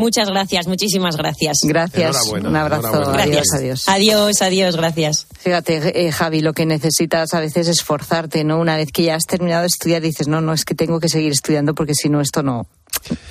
[0.00, 1.58] Muchas gracias, muchísimas gracias.
[1.62, 2.22] Gracias.
[2.32, 2.88] Un abrazo.
[2.88, 3.52] Adiós, Gracias.
[3.52, 3.84] adiós.
[3.86, 5.26] Adiós, adiós, gracias.
[5.38, 8.58] Fíjate, eh, Javi, lo que necesitas a veces es esforzarte, ¿no?
[8.58, 11.10] Una vez que ya has terminado de estudiar, dices, no, no, es que tengo que
[11.10, 12.66] seguir estudiando porque si no, esto no.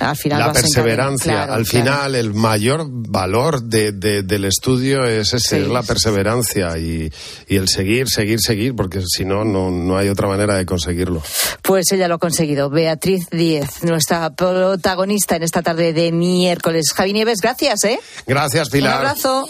[0.00, 1.32] Al final La perseverancia.
[1.32, 1.84] Claro, Al claro.
[1.86, 5.56] final, el mayor valor de- de- del estudio es ese, Sí.
[5.62, 7.10] es la perseverancia y,
[7.48, 11.22] y el seguir, seguir, seguir, porque si no, no, no hay otra manera de conseguirlo.
[11.62, 12.68] Pues ella lo ha conseguido.
[12.70, 16.92] Beatriz Díez, nuestra protagonista en esta tarde de miércoles.
[16.94, 18.00] Javi Nieves, gracias, ¿eh?
[18.26, 18.96] Gracias, Un Pilar.
[18.98, 19.48] abrazo.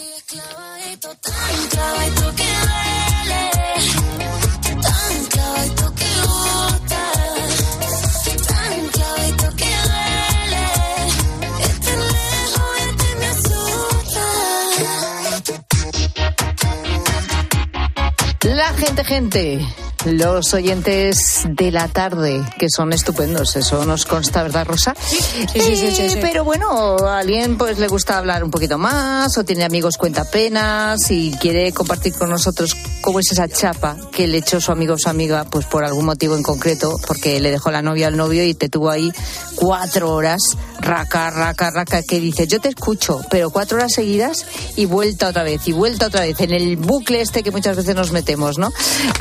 [18.80, 24.94] Gente, gente, los oyentes de la tarde, que son estupendos, eso nos consta, ¿verdad, Rosa?
[24.98, 25.18] sí,
[25.52, 26.18] sí, sí, sí, Eh, sí.
[26.20, 31.10] Pero bueno, a alguien pues le gusta hablar un poquito más o tiene amigos cuentapenas
[31.10, 34.98] y quiere compartir con nosotros cómo es esa chapa que le echó su amigo o
[34.98, 38.44] su amiga pues por algún motivo en concreto, porque le dejó la novia al novio
[38.44, 39.12] y te tuvo ahí
[39.56, 40.40] cuatro horas,
[40.80, 45.42] raca, raca, raca, que dice, yo te escucho, pero cuatro horas seguidas y vuelta otra
[45.42, 48.72] vez, y vuelta otra vez, en el bucle este que muchas veces nos metemos, ¿no?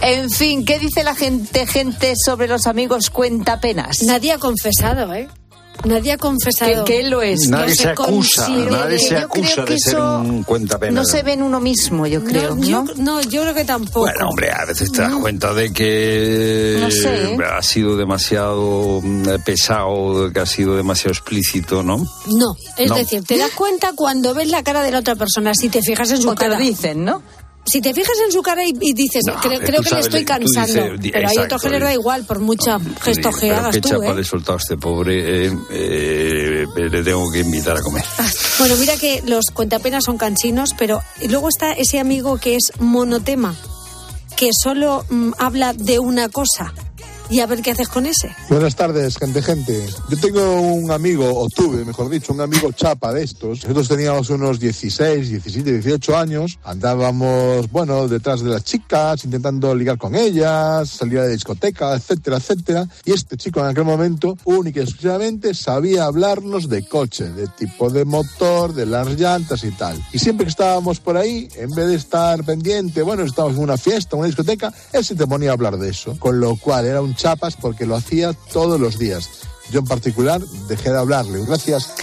[0.02, 4.04] En fin, ¿qué dice la gente, gente sobre los amigos cuentapenas?
[4.04, 5.28] Nadie ha confesado, ¿eh?
[5.84, 6.84] Nadie ha confesado.
[6.86, 7.48] Que, que él lo es.
[7.48, 10.94] Nadie se se acusa, nadie se acusa de ser un cuentapenas.
[10.94, 12.62] No se ve en uno mismo, yo creo, ¿no?
[12.62, 14.02] yo, no, yo creo que tampoco.
[14.02, 17.38] Bueno, hombre, a veces te das cuenta de que No sé, ¿eh?
[17.50, 21.98] ha sido demasiado mm, pesado, que ha sido demasiado explícito, ¿no?
[22.28, 22.96] No, es No.
[22.96, 26.12] decir, te das cuenta cuando ves la cara de la otra persona, si te fijas
[26.12, 26.60] en su O te cara.
[26.60, 27.24] lo dicen, ¿no?
[27.70, 30.22] Si te fijas en su cara y, y dices, No, creo, creo que le estoy
[30.22, 33.52] tú cansando, dices, pero hay exacto, otros que les da igual por mucha gesto que
[33.52, 34.16] hagas qué tú, chapa ¿eh?
[34.16, 38.04] le he soltado a este pobre, eh, eh, le tengo que invitar a comer.
[38.58, 43.56] Bueno, mira que los cuentapenas son canchinos, pero luego está ese amigo que es monotema,
[44.36, 46.74] que solo mm, habla de una cosa.
[47.32, 48.36] Y a ver qué haces con ese.
[48.50, 49.86] Buenas tardes, gente, gente.
[50.10, 53.62] Yo tengo un amigo, o tuve, mejor dicho, un amigo chapa de estos.
[53.62, 56.58] Nosotros teníamos unos 16, 17, 18 años.
[56.64, 62.38] Andábamos, bueno, detrás de las chicas, intentando ligar con ellas, salir a la discoteca, etcétera,
[62.38, 62.88] etcétera.
[63.06, 67.92] Y este chico en aquel momento, única y exclusivamente, sabía hablarnos de coche, de tipo
[67.92, 70.04] de motor, de las llantas y tal.
[70.12, 73.78] Y siempre que estábamos por ahí, en vez de estar pendiente, bueno, estábamos en una
[73.78, 76.18] fiesta, una discoteca, él se te ponía a hablar de eso.
[76.18, 79.49] Con lo cual era un chapas porque lo hacía todos los días.
[79.72, 81.44] Yo en particular dejé de hablarle.
[81.46, 81.94] Gracias.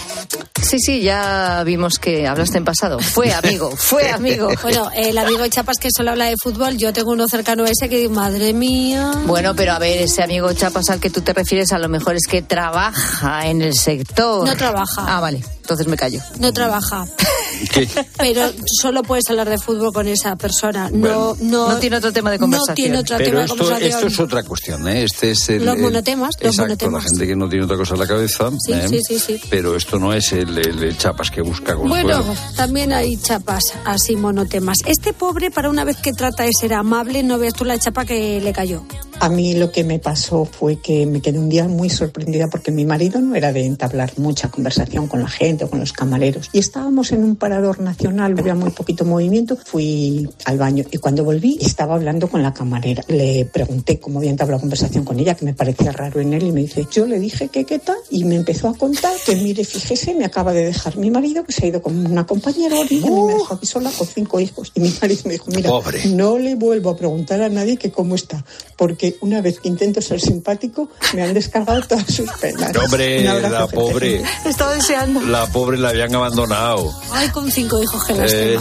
[0.61, 2.99] Sí, sí, ya vimos que hablaste en pasado.
[2.99, 4.49] Fue amigo, fue amigo.
[4.63, 7.69] Bueno, el amigo de Chapas que solo habla de fútbol, yo tengo uno cercano a
[7.69, 9.11] ese que digo, madre mía.
[9.25, 12.15] Bueno, pero a ver, ese amigo Chapas al que tú te refieres a lo mejor
[12.15, 14.45] es que trabaja en el sector.
[14.47, 15.05] No trabaja.
[15.07, 16.19] Ah, vale, entonces me callo.
[16.39, 17.05] No trabaja,
[17.71, 17.87] ¿Qué?
[18.17, 18.51] pero
[18.81, 20.89] solo puedes hablar de fútbol con esa persona.
[20.91, 22.71] No, no, No tiene otro tema de conversación.
[22.73, 23.91] No tiene otro Pero tema de esto, conversación.
[23.99, 25.03] esto es otra cuestión, ¿eh?
[25.03, 27.03] Este es el, Los el- monotemas, los exacto, monotemas.
[27.03, 28.49] la gente que no tiene otra cosa en la cabeza.
[28.59, 28.87] Sí, ¿eh?
[28.89, 29.39] sí, sí, sí.
[29.49, 32.17] Pero esto no es el, el- el chapas que busca consuelo.
[32.23, 34.77] Bueno, también hay chapas así monotemas.
[34.85, 38.05] Este pobre, para una vez que trata de ser amable, no ves tú la chapa
[38.05, 38.83] que le cayó.
[39.19, 42.71] A mí lo que me pasó fue que me quedé un día muy sorprendida porque
[42.71, 46.49] mi marido no era de entablar mucha conversación con la gente o con los camareros.
[46.53, 49.57] Y estábamos en un parador nacional, había muy poquito movimiento.
[49.65, 53.03] Fui al baño y cuando volví estaba hablando con la camarera.
[53.07, 56.51] Le pregunté cómo había entablado conversación con ella, que me parecía raro en él, y
[56.51, 59.63] me dice, yo le dije que qué tal, y me empezó a contar que, mire,
[59.65, 62.99] fíjese, me acaba de dejar mi marido, que se ha ido con una compañera y
[62.99, 64.71] me dejó aquí sola con cinco hijos.
[64.75, 66.05] Y mi marido me dijo, mira, Pobre.
[66.07, 68.43] no le vuelvo a preguntar a nadie que cómo está,
[68.75, 72.71] porque una vez que intento ser simpático, me han descargado todas sus penas.
[72.75, 75.21] Hombre, Un la pobre, Estaba deseando.
[75.21, 76.93] la pobre la habían abandonado.
[77.11, 78.57] Ay, con cinco hijos que Eh.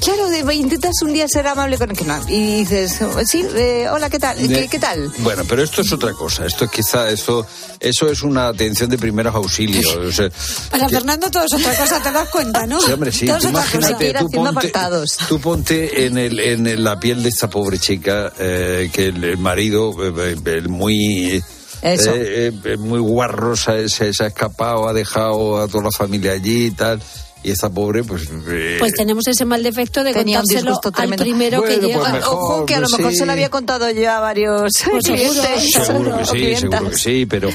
[0.00, 2.18] Claro, de, intentas un día ser amable con el que no.
[2.28, 3.44] Y dices, sí,
[3.90, 4.36] hola, ¿qué tal?
[4.36, 5.10] ¿Qué, qué tal?
[5.18, 6.46] Bueno, pero esto es otra cosa.
[6.46, 7.46] Esto es quizá, eso,
[7.80, 9.86] eso es una atención de primeros auxilios.
[10.08, 10.28] O sea,
[10.70, 12.80] Para que- Fernando todo es otra cosa, te das cuenta, ¿no?
[12.80, 13.26] Sí, hombre, sí.
[13.26, 15.16] Tú imagínate, Ir tú haciendo ponte, apartados.
[15.28, 19.38] tú ponte en, el, en la piel de esta pobre chica eh, que el, el
[19.38, 21.42] marido, eh, eh, el muy...
[21.80, 22.12] Eso.
[22.14, 26.66] eh, eh, muy guarro se, se- ha escapado, ha dejado a toda la familia allí
[26.66, 27.00] y tal.
[27.44, 28.22] y esta pobre, pues.
[28.48, 31.86] eh, Pues tenemos ese mal defecto de Tenía un contárselo disgusto al primero que Bueno,
[31.86, 32.00] llega.
[32.00, 33.18] pues mejor, Ojo, que a lo mejor sí.
[33.18, 36.96] se lo había contado ya a varios Pues seguro, clientes seguro que sí, seguro que
[36.98, 37.48] sí, pero,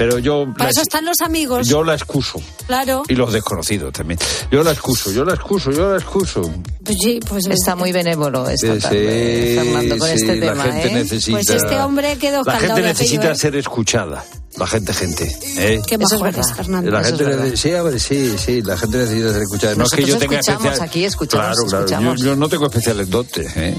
[0.00, 0.46] pero yo.
[0.54, 1.68] Para la- eso están los amigos.
[1.68, 2.40] yo la excuso.
[2.66, 3.02] Claro.
[3.06, 4.18] Y los desconocidos también.
[4.50, 6.40] Yo la excuso, yo la excuso, yo la excuso.
[6.82, 10.64] Pues sí, pues Está muy benévolo esta Sí, tarde, Fernando, con sí, este la tema.
[10.64, 10.94] gente ¿eh?
[10.94, 11.36] necesita.
[11.36, 13.34] Pues este hombre quedó La gente necesita ¿eh?
[13.34, 14.24] ser escuchada.
[14.56, 15.36] La gente, gente.
[15.58, 15.80] ¿eh?
[15.86, 16.90] Qué majo eres, Fernando.
[16.90, 17.56] La Eso gente es verdad.
[17.56, 19.74] sí, a ver, sí, sí, la gente necesita ser escuchada.
[19.74, 20.88] No es que yo tenga escuchamos especial...
[20.88, 21.84] aquí, escuchamos, Claro, claro.
[21.84, 22.20] escuchamos.
[22.20, 23.74] Yo, yo no tengo especiales dotes, ¿eh?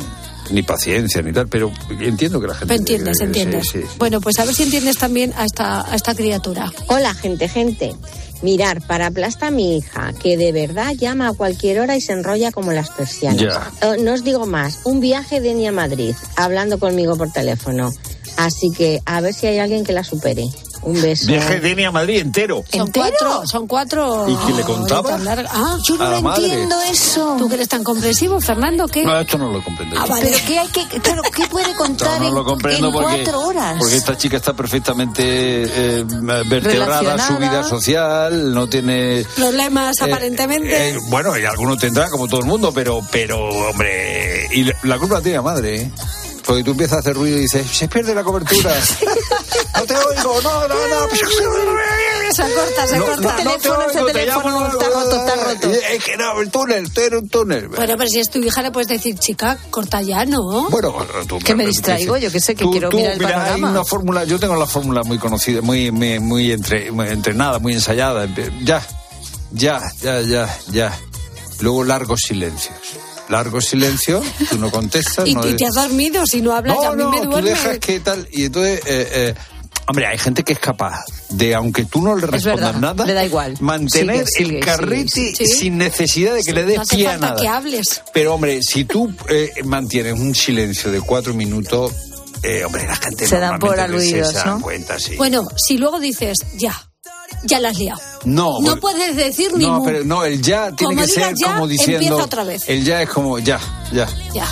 [0.52, 2.76] Ni paciencia, ni tal, pero entiendo que la gente...
[2.76, 3.68] Entiendes, entiendes.
[3.72, 3.88] sí, sí.
[3.98, 6.72] Bueno, pues a ver si entiendes también a esta, a esta criatura.
[6.88, 7.96] Hola, gente, gente.
[8.42, 12.14] Mirar, para aplasta a mi hija, que de verdad llama a cualquier hora y se
[12.14, 13.40] enrolla como las persianas.
[13.40, 13.72] Ya.
[13.82, 17.94] Eh, no os digo más, un viaje de ni a Madrid, hablando conmigo por teléfono.
[18.38, 20.46] Así que a ver si hay alguien que la supere.
[20.84, 21.28] Un beso.
[21.28, 22.63] Viaje de Eni a Madrid entero.
[22.72, 24.28] Son cuatro, son cuatro.
[24.28, 25.17] ¿Y quién le contaba?
[25.52, 26.44] Ah, Yo no lo madre.
[26.46, 27.36] entiendo eso.
[27.38, 28.88] ¿Tú que eres tan comprensivo, Fernando?
[28.88, 29.04] ¿Qué?
[29.04, 29.96] No, esto no lo comprendo.
[30.00, 30.30] Ah, vale.
[30.32, 33.06] Pero ¿qué hay que, claro, ¿qué puede contar No, no en, lo comprendo en porque,
[33.24, 33.76] cuatro horas?
[33.80, 36.04] porque esta chica está perfectamente eh,
[36.48, 39.26] vertebrada su vida social, no tiene...
[39.36, 40.89] Problemas, Eh, aparentemente.
[40.89, 43.39] eh, bueno, y alguno tendrá, como todo el mundo, pero, pero
[43.70, 45.91] hombre, y la- la culpa la tiene la madre, ¿eh?
[46.46, 48.74] Porque tú empiezas a hacer ruido y dices, se pierde la cobertura.
[49.76, 51.08] no te oigo, no, no, no.
[52.32, 53.22] se corta, se No, corta.
[53.22, 55.72] no, no te teléfono, ese oigo, te teléfono llamo, está roto, está roto.
[55.72, 57.68] Es que no, el túnel, un túnel.
[57.68, 60.70] Bueno, pero si es tu hija, le puedes decir, chica, corta ya, ¿no?
[60.70, 60.96] Bueno,
[61.28, 63.68] tú, Que me distraigo, yo que sé, que tú- quiero tú, mirar el mira, panorama.
[63.68, 67.60] Hay una fórmula, yo tengo la fórmula muy conocida, muy, muy, muy, entre- muy entrenada,
[67.60, 68.28] muy ensayada.
[68.64, 68.82] Ya,
[69.52, 70.98] ya, ya, ya, ya.
[71.60, 72.76] Luego largos silencios.
[73.32, 75.26] Largos silencios, tú no contestas.
[75.28, 77.22] y, no y te has dormido, si no hablas, no, ya a mí no, me
[77.22, 77.50] tú duerme.
[77.50, 78.28] dejas que tal.
[78.32, 79.36] Y entonces, eh, eh,
[79.88, 83.06] hombre, hay gente que es capaz de, aunque tú no le Es respondas verdad, nada,
[83.06, 83.56] le da igual.
[83.62, 85.50] mantener Sigue, sigue, el carrete sigue, sigue.
[85.56, 87.36] sin necesidad de que le des no pie a nada.
[87.41, 88.02] que hables.
[88.13, 91.94] Pero, hombre, si tú eh, mantienes un silencio de cuatro minutos,
[92.44, 94.60] eh, hombre, la gente Se dan por aludidos, se ¿no?
[94.62, 95.15] cuenta, sí.
[95.15, 96.74] Bueno, si luego dices, ya,
[97.44, 98.00] ya la has liado.
[98.26, 99.86] no, No puedes decir ni no, mu.
[99.86, 102.04] pero no, el ya tiene Como que ser ya, como diciendo.
[102.04, 102.63] empieza otra vez.
[102.67, 103.60] El ya es como ya,
[103.92, 104.48] ya, Ya.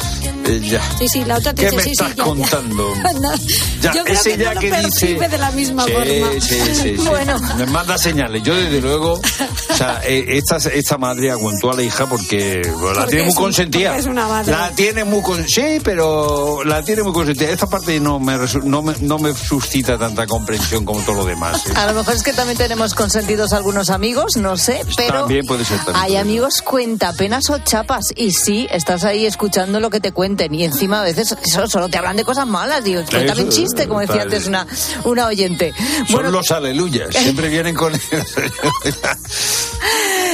[0.45, 0.81] eh, ya.
[0.97, 2.23] Sí, sí, la otra te ¿Qué dice, me sí, sí, estás ya, ya.
[2.23, 2.93] contando?
[3.19, 3.35] No,
[3.81, 5.91] Ya, yo creo ese que ya no lo que percibe dice- de la misma sí,
[5.91, 6.31] forma.
[6.41, 6.95] Sí, sí, sí.
[7.09, 7.39] Bueno.
[7.57, 8.43] Me manda señales.
[8.43, 12.87] Yo, desde luego, o sea, eh, esta, esta madre aguantó a la hija porque bueno,
[12.93, 13.89] la Porque tiene muy un- consentida.
[13.89, 14.51] porque es una madre.
[14.51, 17.49] La tiene muy con- Sí, pero la tiene muy consentida.
[17.49, 21.25] Esta parte no me, resu- no me, no me suscita tanta comprensión como todo lo
[21.25, 21.65] demás.
[21.67, 21.73] ¿eh?
[21.75, 25.65] A lo mejor es que también tenemos consentidos algunos amigos, no sé, pero También puede
[25.65, 26.21] ser, también hay puede ser.
[26.21, 30.65] amigos cuenta apenas o chapas y sí, estás ahí escuchando lo que te cuenten y
[30.65, 34.01] encima a veces eso, solo te hablan de cosas malas, digo, cuéntame un chiste, como
[34.01, 34.27] decía tal.
[34.27, 34.67] antes una,
[35.05, 35.73] una oyente.
[36.07, 37.15] Son los aleluyas.
[37.15, 37.93] Siempre vienen con...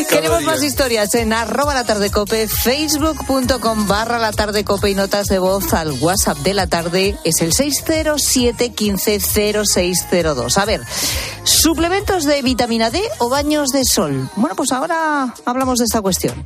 [0.09, 0.47] Queremos día.
[0.47, 5.39] más historias en arroba la tarde cope, facebook.com barra la tarde cope y notas de
[5.39, 10.57] voz al WhatsApp de la tarde es el 607 15 0602.
[10.57, 10.81] A ver,
[11.43, 14.29] suplementos de vitamina D o baños de sol.
[14.35, 16.45] Bueno, pues ahora hablamos de esta cuestión.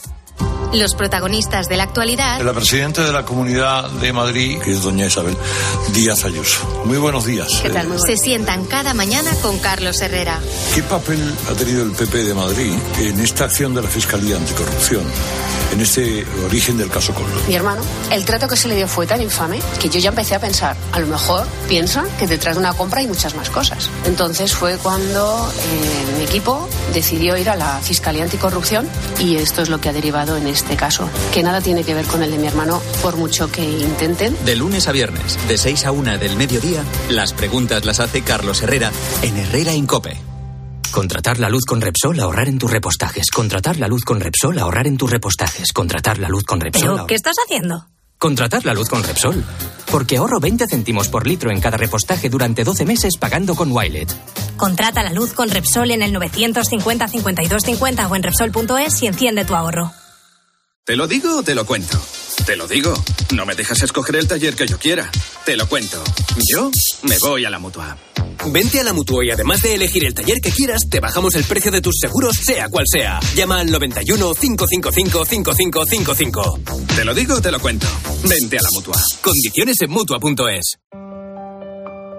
[0.73, 5.05] Los protagonistas de la actualidad La presidenta de la Comunidad de Madrid, que es doña
[5.05, 5.35] Isabel
[5.93, 6.83] Díaz Ayuso.
[6.85, 7.49] Muy buenos días.
[7.65, 7.71] Eh,
[8.05, 10.39] se sientan cada mañana con Carlos Herrera.
[10.73, 15.03] ¿Qué papel ha tenido el PP de Madrid en esta acción de la Fiscalía Anticorrupción?
[15.73, 17.31] En este origen del caso Coldo.
[17.47, 17.81] Mi hermano,
[18.11, 20.75] el trato que se le dio fue tan infame que yo ya empecé a pensar,
[20.91, 23.89] a lo mejor piensa que detrás de una compra hay muchas más cosas.
[24.05, 29.69] Entonces fue cuando eh, mi equipo decidió ir a la Fiscalía Anticorrupción y esto es
[29.69, 32.37] lo que ha derivado en este caso, que nada tiene que ver con el de
[32.37, 34.35] mi hermano por mucho que intenten.
[34.45, 38.61] De lunes a viernes, de 6 a 1 del mediodía, las preguntas las hace Carlos
[38.61, 40.17] Herrera en Herrera Incope.
[40.91, 43.31] Contratar la luz con Repsol, ahorrar en tus repostajes.
[43.31, 45.71] Contratar la luz con Repsol, ahorrar en tus repostajes.
[45.71, 46.81] Contratar la luz con Repsol.
[46.81, 47.87] ¿Pero ahor- qué estás haciendo?
[48.17, 49.41] Contratar la luz con Repsol.
[49.89, 54.13] Porque ahorro 20 céntimos por litro en cada repostaje durante 12 meses pagando con Wilet.
[54.57, 59.45] Contrata la luz con Repsol en el 950 52 50 o en Repsol.es y enciende
[59.45, 59.91] tu ahorro.
[60.83, 61.95] ¿Te lo digo o te lo cuento?
[62.43, 62.91] Te lo digo.
[63.35, 65.11] No me dejas escoger el taller que yo quiera.
[65.45, 66.03] Te lo cuento.
[66.51, 66.71] Yo
[67.03, 67.95] me voy a la mutua.
[68.47, 71.43] Vente a la Mutua y además de elegir el taller que quieras, te bajamos el
[71.43, 73.19] precio de tus seguros, sea cual sea.
[73.35, 76.59] Llama al 91 555 5555.
[76.95, 77.85] Te lo digo o te lo cuento.
[78.23, 78.99] Vente a la mutua.
[79.21, 80.79] Condiciones en Mutua.es.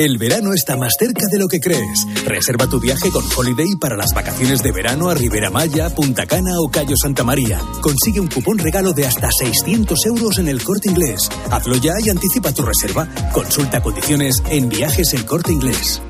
[0.00, 2.06] El verano está más cerca de lo que crees.
[2.24, 6.52] Reserva tu viaje con Holiday para las vacaciones de verano a Ribera Maya, Punta Cana
[6.58, 7.60] o Cayo Santa María.
[7.82, 11.28] Consigue un cupón regalo de hasta 600 euros en el corte inglés.
[11.50, 13.06] Hazlo ya y anticipa tu reserva.
[13.30, 16.00] Consulta condiciones en viajes el corte inglés.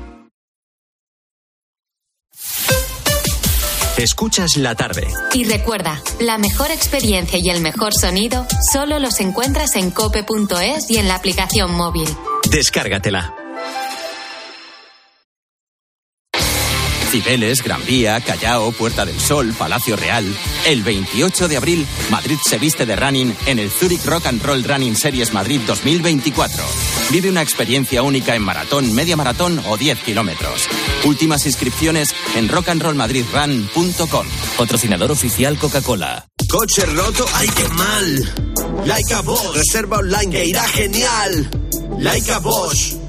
[3.97, 5.05] Escuchas la tarde.
[5.33, 10.95] Y recuerda, la mejor experiencia y el mejor sonido solo los encuentras en cope.es y
[10.95, 12.07] en la aplicación móvil.
[12.49, 13.40] Descárgatela.
[17.11, 20.25] Cibeles, Gran Vía, Callao, Puerta del Sol, Palacio Real.
[20.65, 24.63] El 28 de abril, Madrid se viste de running en el Zurich Rock and Roll
[24.63, 26.63] Running Series Madrid 2024.
[27.11, 30.69] Vive una experiencia única en maratón, media maratón o 10 kilómetros.
[31.03, 34.25] Últimas inscripciones en rockandrollmadridrun.com.
[34.57, 36.27] Patrocinador oficial Coca-Cola.
[36.47, 38.85] Coche roto, ay qué mal.
[38.85, 41.49] Like a Bosch, reserva online que irá genial.
[41.99, 43.00] Like a Bosch.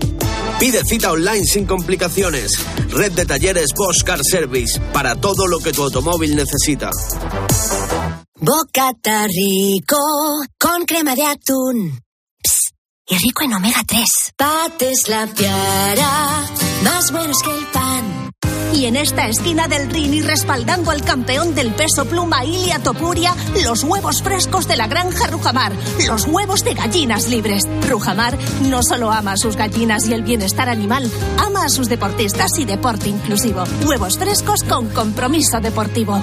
[0.59, 2.53] Pide cita online sin complicaciones.
[2.90, 6.90] Red de talleres Bosch Car Service para todo lo que tu automóvil necesita.
[8.44, 9.96] Bocata rico
[10.59, 12.00] con crema de atún.
[12.42, 12.74] Psst,
[13.09, 14.05] y rico en omega 3.
[14.36, 16.44] Pates la piara,
[16.82, 18.12] más buenos que el pan.
[18.73, 23.85] Y en esta esquina del Rini, respaldando al campeón del peso pluma Ilia Topuria, los
[23.85, 25.73] huevos frescos de la granja Rujamar,
[26.07, 27.64] los huevos de gallinas libres.
[27.89, 32.59] Rujamar no solo ama a sus gallinas y el bienestar animal, ama a sus deportistas
[32.59, 33.64] y deporte inclusivo.
[33.87, 36.23] Huevos frescos con compromiso deportivo.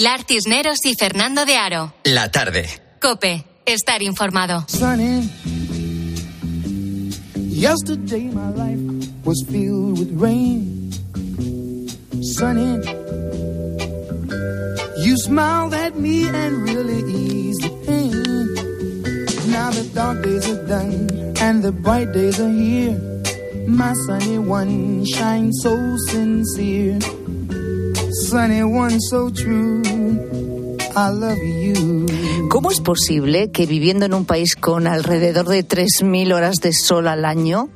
[0.00, 1.92] Pilar Cisneros y Fernando de Aro.
[2.04, 2.66] La tarde.
[3.02, 4.64] Cope, estar informado.
[4.68, 5.28] sunny.
[7.34, 8.80] Yesterday my life
[9.24, 10.90] was filled with rain.
[12.22, 12.78] Sunny.
[15.04, 17.79] You smiled at me and really eased the.
[19.70, 21.06] Now the dark days are done
[21.40, 22.98] and the bright days are here.
[23.68, 26.98] My sunny one shines so sincere.
[28.26, 29.82] Sunny one so true.
[30.96, 32.48] I love you.
[32.48, 37.06] ¿Cómo es posible que viviendo en un país con alrededor de 3.000 horas de sol
[37.06, 37.68] al año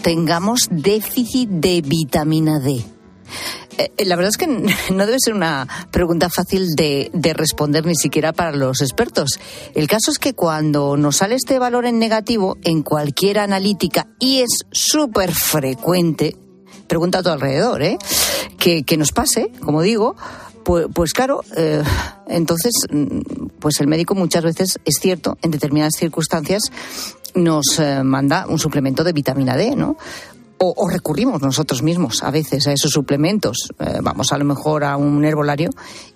[0.00, 2.82] tengamos déficit de vitamina D?
[3.78, 4.46] Eh, La verdad es que
[4.92, 9.38] no debe ser una pregunta fácil de, de responder ni siquiera para los expertos.
[9.74, 14.40] El caso es que cuando nos sale este valor en negativo en cualquier analítica y
[14.40, 16.36] es súper frecuente,
[16.86, 17.98] pregunta a tu alrededor, ¿eh?
[18.58, 20.16] que, que nos pase, como digo,
[20.64, 21.82] pues, pues claro, eh,
[22.26, 23.20] entonces, mm,
[23.60, 26.72] pues el médico muchas veces, es cierto, en determinadas circunstancias,
[27.36, 29.96] nos eh, manda un suplemento de vitamina D, ¿no?
[30.58, 33.68] O, recurrimos nosotros mismos a veces a esos suplementos.
[33.78, 35.70] Eh, vamos a lo mejor a un herbolario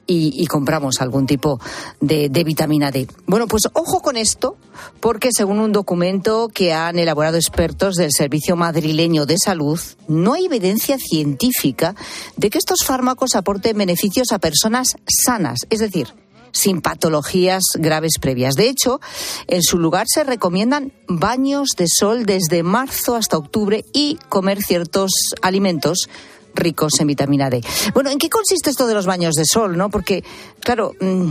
[0.07, 1.61] y, y compramos algún tipo
[2.01, 3.07] de, de vitamina D.
[3.27, 4.57] Bueno, pues ojo con esto,
[5.01, 9.79] porque según un documento que han elaborado expertos del Servicio Madrileño de Salud,
[10.09, 11.95] no hay evidencia científica
[12.37, 16.15] de que estos fármacos aporten beneficios a personas sanas, es decir,
[16.53, 18.55] sin patologías graves previas.
[18.55, 19.01] De hecho,
[19.47, 25.11] en su lugar se recomiendan baños de sol desde marzo hasta octubre y comer ciertos
[25.43, 26.09] alimentos
[26.55, 27.63] ricos en vitamina D.
[27.95, 29.89] Bueno, ¿en qué consiste esto de los baños de sol, no?
[29.89, 30.25] Porque,
[30.61, 31.31] claro, mm,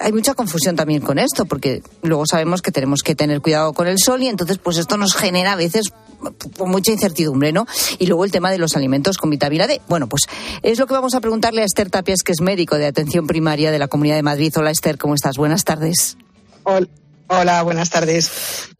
[0.00, 3.86] hay mucha confusión también con esto, porque luego sabemos que tenemos que tener cuidado con
[3.86, 7.66] el sol y entonces pues esto nos genera a veces pues, mucha incertidumbre, ¿no?
[7.98, 9.80] Y luego el tema de los alimentos con vitamina D.
[9.88, 10.22] Bueno, pues
[10.62, 13.70] es lo que vamos a preguntarle a Esther Tapias, que es médico de atención primaria
[13.70, 14.52] de la Comunidad de Madrid.
[14.56, 15.36] Hola Esther, ¿cómo estás?
[15.36, 16.16] Buenas tardes.
[16.64, 16.88] Hol-
[17.30, 18.30] Hola, buenas tardes.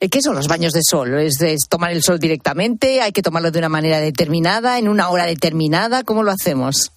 [0.01, 1.13] Eh, ¿Qué son los baños de sol?
[1.21, 3.03] ¿Es, ¿Es, tomar el sol directamente?
[3.03, 6.03] ¿Hay que tomarlo de una manera determinada, en una hora determinada?
[6.03, 6.93] ¿Cómo lo hacemos?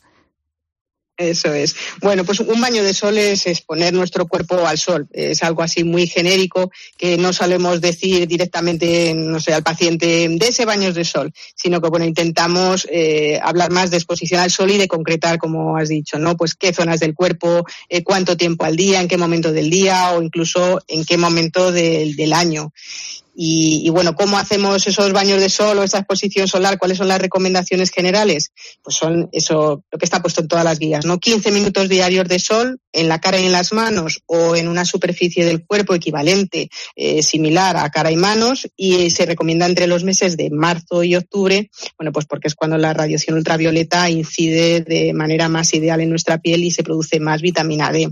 [1.22, 1.76] Eso es.
[2.02, 5.08] Bueno, pues un baño de sol es exponer nuestro cuerpo al sol.
[5.14, 10.48] Es algo así muy genérico que no solemos decir directamente, no sé, al paciente de
[10.48, 14.72] ese baño de sol, sino que bueno, intentamos eh, hablar más de exposición al sol
[14.72, 16.36] y de concretar, como has dicho, ¿no?
[16.36, 20.14] Pues qué zonas del cuerpo, eh, cuánto tiempo al día, en qué momento del día
[20.14, 22.74] o incluso en qué momento del, del año.
[23.36, 26.78] Y, y, bueno, ¿cómo hacemos esos baños de sol o esa exposición solar?
[26.78, 28.52] ¿Cuáles son las recomendaciones generales?
[28.84, 31.20] Pues son eso, lo que está puesto en todas las guías, ¿no?
[31.20, 34.86] 15 minutos diarios de sol en la cara y en las manos o en una
[34.86, 40.04] superficie del cuerpo equivalente, eh, similar a cara y manos, y se recomienda entre los
[40.04, 45.14] meses de marzo y octubre, bueno, pues porque es cuando la radiación ultravioleta incide de
[45.14, 48.12] manera más ideal en nuestra piel y se produce más vitamina D.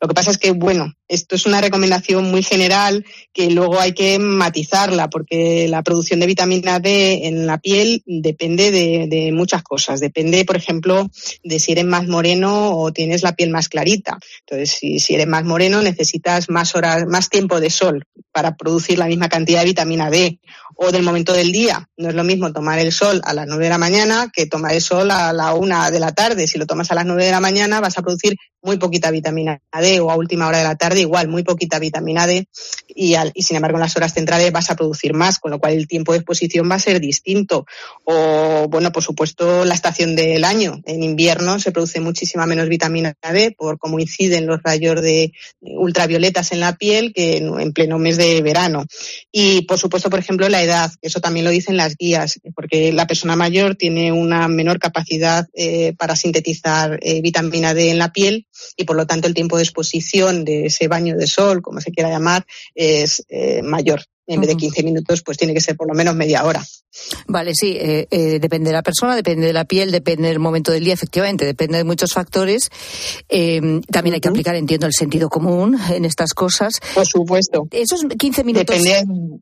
[0.00, 3.92] Lo que pasa es que, bueno, esto es una recomendación muy general que luego hay
[3.92, 10.00] que matizarla porque la producción de vitamina D en la piel depende de, muchas cosas.
[10.00, 11.10] Depende, por ejemplo,
[11.42, 14.18] de si eres más moreno o tienes la piel más clarita.
[14.40, 18.98] Entonces, si, si eres más moreno, necesitas más horas, más tiempo de sol para producir
[18.98, 20.38] la misma cantidad de vitamina D
[20.76, 21.88] o del momento del día.
[21.96, 24.74] No es lo mismo tomar el sol a las nueve de la mañana que tomar
[24.74, 26.46] el sol a la una de la tarde.
[26.46, 28.36] Si lo tomas a las nueve de la mañana, vas a producir
[28.68, 32.26] muy poquita vitamina D o a última hora de la tarde igual muy poquita vitamina
[32.26, 32.46] D
[32.86, 35.58] y, al, y sin embargo en las horas centrales vas a producir más, con lo
[35.58, 37.64] cual el tiempo de exposición va a ser distinto.
[38.04, 40.82] O bueno, por supuesto la estación del año.
[40.84, 46.52] En invierno se produce muchísima menos vitamina D por cómo inciden los rayos de ultravioletas
[46.52, 48.84] en la piel que en, en pleno mes de verano.
[49.32, 53.06] Y por supuesto, por ejemplo, la edad, eso también lo dicen las guías, porque la
[53.06, 58.46] persona mayor tiene una menor capacidad eh, para sintetizar eh, vitamina D en la piel
[58.76, 61.90] y por lo tanto el tiempo de exposición de ese baño de sol, como se
[61.90, 64.04] quiera llamar, es eh, mayor.
[64.26, 66.62] En vez de 15 minutos, pues tiene que ser por lo menos media hora.
[67.26, 70.72] Vale, sí, eh, eh, depende de la persona, depende de la piel, depende del momento
[70.72, 72.70] del día, efectivamente, depende de muchos factores.
[73.28, 76.74] Eh, también hay que aplicar, entiendo, el sentido común en estas cosas.
[76.94, 77.68] Por supuesto.
[77.70, 78.82] Esos 15 minutos.
[78.82, 79.40] Depende...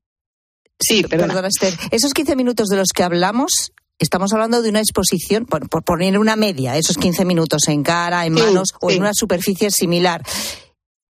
[0.79, 1.33] Sí, perdona.
[1.33, 1.75] perdona Esther.
[1.91, 6.19] Esos 15 minutos de los que hablamos, Estamos hablando de una exposición, por, por, poner
[6.19, 8.97] una media, esos 15 minutos en cara, en manos sí, o sí.
[8.97, 10.23] en una superficie similar.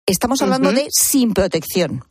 [0.07, 0.85] Estamos hablando uh -huh.
[0.85, 2.05] de sin protección.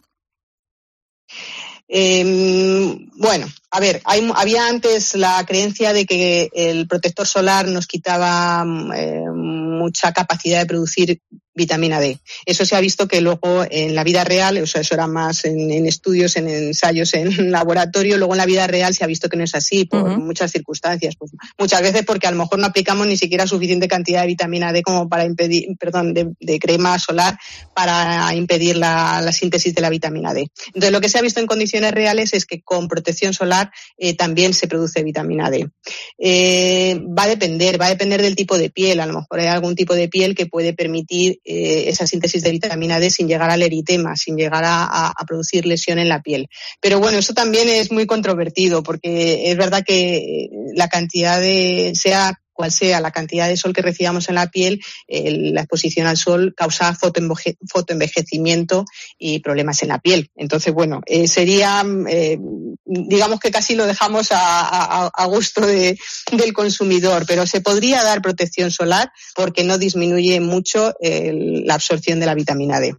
[1.92, 7.88] Eh, bueno, a ver, hay, había antes la creencia de que el protector solar nos
[7.88, 8.64] quitaba
[8.96, 11.20] eh, mucha capacidad de producir
[11.60, 12.18] vitamina D.
[12.46, 15.46] Eso se ha visto que luego en la vida real, o sea, eso era más
[15.46, 19.30] en, en estudios, en ensayos, en laboratorio, luego en la vida real se ha visto
[19.30, 20.18] que no es así por uh -huh.
[20.18, 21.16] muchas circunstancias.
[21.20, 24.72] Pues, muchas veces porque a lo mejor no aplicamos ni siquiera suficiente cantidad de vitamina
[24.72, 27.38] D como para impedir, perdón, de, de crema solar
[27.76, 30.50] para impedir la, la, síntesis de la vitamina D.
[30.68, 34.16] Entonces, lo que se ha visto en condiciones reales es que con protección solar eh,
[34.16, 35.70] también se produce vitamina D.
[36.18, 39.00] Eh, va a depender, va a depender del tipo de piel.
[39.00, 42.52] A lo mejor hay algún tipo de piel que puede permitir eh, esa síntesis de
[42.52, 46.48] vitamina D sin llegar al eritema, sin llegar a, a, producir lesión en la piel.
[46.80, 52.40] Pero bueno, eso también es muy controvertido porque es verdad que la cantidad de, sea
[52.60, 56.18] cual sea la cantidad de sol que recibamos en la piel, eh, la exposición al
[56.18, 58.84] sol causa fotoenveje fotoenvejecimiento
[59.18, 60.30] y problemas en la piel.
[60.36, 62.38] Entonces, bueno, eh, sería, eh,
[62.86, 65.98] digamos que casi lo dejamos a, gusto de,
[66.34, 72.26] del consumidor, pero se podría dar protección solar porque no disminuye mucho la absorción de
[72.26, 72.94] la vitamina D.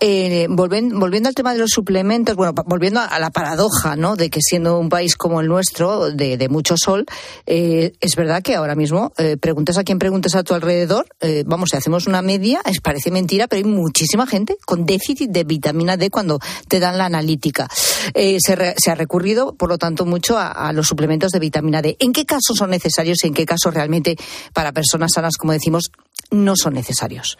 [0.00, 4.16] Eh, volviendo, al tema de los suplementos, bueno, volviendo a, la paradoja, ¿no?
[4.16, 7.04] De que siendo un país como el nuestro, de, de mucho sol,
[7.46, 11.44] eh, es verdad que ahora mismo eh, preguntas a quien preguntes a tu alrededor, eh,
[11.46, 15.44] vamos, si hacemos una media, es, parece mentira, pero hay muchísima gente con déficit de
[15.44, 17.68] vitamina D cuando te dan la analítica.
[18.14, 21.96] Se, ha recurrido, por lo tanto, mucho a, a, los suplementos de vitamina D.
[21.98, 24.16] ¿En qué casos son necesarios y en qué casos realmente
[24.52, 25.90] para personas sanas, como decimos,
[26.30, 27.36] no son necesarios?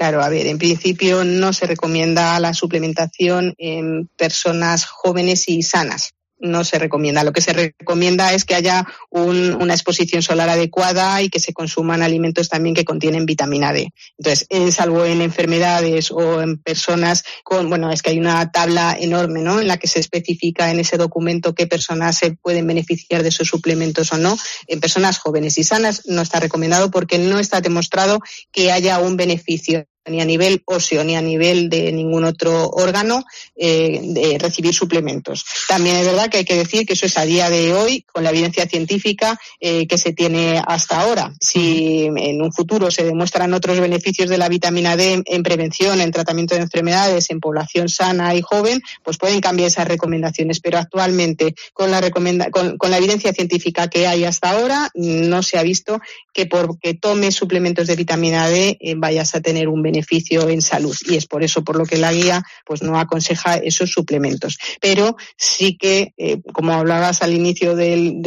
[0.00, 6.14] Claro, a ver, en principio no se recomienda la suplementación en personas jóvenes y sanas.
[6.40, 7.22] No se recomienda.
[7.22, 11.52] Lo que se recomienda es que haya un, una exposición solar adecuada y que se
[11.52, 13.92] consuman alimentos también que contienen vitamina D.
[14.18, 18.96] Entonces, en, salvo en enfermedades o en personas con, bueno, es que hay una tabla
[18.98, 19.60] enorme, ¿no?
[19.60, 23.48] En la que se especifica en ese documento qué personas se pueden beneficiar de esos
[23.48, 24.36] suplementos o no.
[24.66, 28.20] En personas jóvenes y sanas no está recomendado porque no está demostrado
[28.52, 33.24] que haya un beneficio ni a nivel óseo ni a nivel de ningún otro órgano
[33.56, 35.44] eh, de recibir suplementos.
[35.68, 38.24] También es verdad que hay que decir que eso es a día de hoy con
[38.24, 41.32] la evidencia científica eh, que se tiene hasta ahora.
[41.40, 46.10] Si en un futuro se demuestran otros beneficios de la vitamina D en prevención, en
[46.10, 50.60] tratamiento de enfermedades, en población sana y joven, pues pueden cambiar esas recomendaciones.
[50.60, 52.10] Pero actualmente, con la,
[52.50, 56.00] con, con la evidencia científica que hay hasta ahora, no se ha visto
[56.32, 59.99] que porque tomes suplementos de vitamina D eh, vayas a tener un beneficio
[60.48, 60.96] en salud.
[61.08, 64.58] Y es por eso por lo que la guía pues no aconseja esos suplementos.
[64.80, 68.20] Pero sí que, eh, como hablabas al inicio del,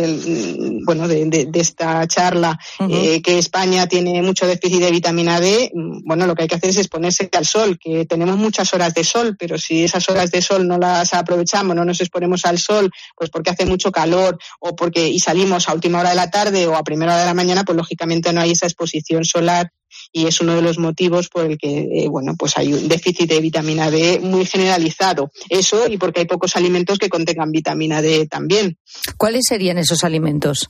[0.86, 2.60] bueno de, esta charla,
[2.90, 6.56] eh, que España tiene mucho déficit de vitamina D, mm, bueno, lo que hay que
[6.56, 10.32] hacer es exponerse al sol, que tenemos muchas horas de sol, pero si esas horas
[10.32, 14.38] de sol no las aprovechamos, no nos exponemos al sol, pues porque hace mucho calor
[14.60, 17.28] o porque y salimos a última hora de la tarde o a primera hora de
[17.28, 19.72] la mañana, pues lógicamente no hay esa exposición solar
[20.14, 23.30] y es uno de los motivos por el que eh, bueno pues hay un déficit
[23.30, 28.28] de vitamina D muy generalizado eso y porque hay pocos alimentos que contengan vitamina D
[28.28, 28.78] también
[29.18, 30.70] ¿cuáles serían esos alimentos?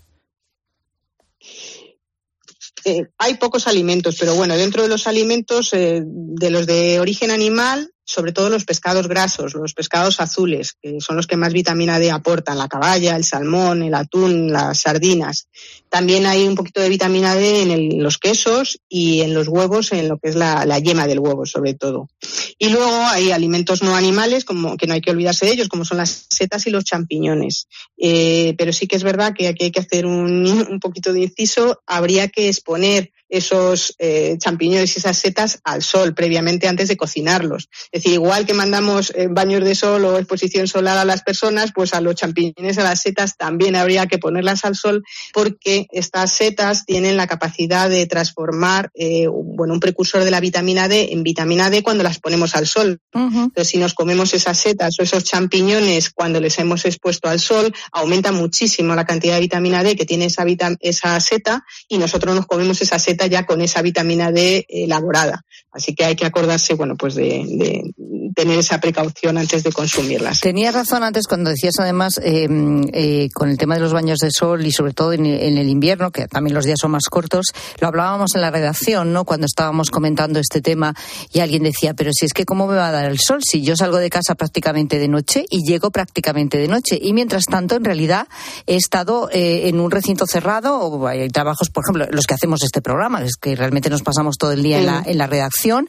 [2.85, 7.31] Eh, hay pocos alimentos, pero bueno, dentro de los alimentos, eh, de los de origen
[7.31, 11.99] animal, sobre todo los pescados grasos, los pescados azules, que son los que más vitamina
[11.99, 15.47] D aportan, la caballa, el salmón, el atún, las sardinas.
[15.89, 20.09] También hay un poquito de vitamina D en los quesos y en los huevos, en
[20.09, 22.09] lo que es la, yema del huevo, sobre todo.
[22.57, 25.85] Y luego hay alimentos no animales, como que no hay que olvidarse de ellos, como
[25.85, 27.67] son las setas y los champiñones.
[27.97, 31.21] Eh, pero sí que es verdad que aquí hay que hacer un, un poquito de
[31.21, 31.81] inciso.
[31.85, 37.67] Habría que exponer esos eh, champiñones y esas setas al sol previamente antes de cocinarlos.
[37.91, 41.71] Es decir, igual que mandamos eh, baños de sol o exposición solar a las personas,
[41.73, 45.03] pues a los champiñones, a las setas también habría que ponerlas al sol
[45.33, 50.87] porque estas setas tienen la capacidad de transformar eh, bueno, un precursor de la vitamina
[50.87, 53.01] D en vitamina D cuando las ponemos al sol.
[53.13, 57.73] Entonces, si nos comemos esas setas o esos champiñones cuando les hemos expuesto al sol,
[57.91, 60.45] aumenta muchísimo la cantidad de vitamina D que tiene esa,
[60.81, 65.45] esa seta y nosotros nos comemos esa seta ya con esa vitamina D elaborada.
[65.71, 67.93] Así que hay que acordarse, bueno, pues de,
[68.35, 70.39] tener esa precaución antes de consumirlas.
[70.39, 72.47] Tenía razón antes cuando decías además eh,
[72.93, 76.11] eh, con el tema de los baños de sol y sobre todo en, el invierno,
[76.11, 77.47] que también los días son más cortos,
[77.79, 79.25] lo hablábamos en la redacción, ¿no?
[79.25, 80.95] Cuando estábamos comentando este tema
[81.31, 83.61] y alguien decía, pero si es que cómo me va a dar el sol si
[83.61, 87.75] yo salgo de casa prácticamente de noche y llego prácticamente de noche y mientras tanto
[87.75, 88.27] en realidad
[88.67, 92.63] he estado eh, en un recinto cerrado o hay trabajos, por ejemplo, los que hacemos
[92.63, 95.87] este programa, es que realmente nos pasamos todo el día en, la, en la redacción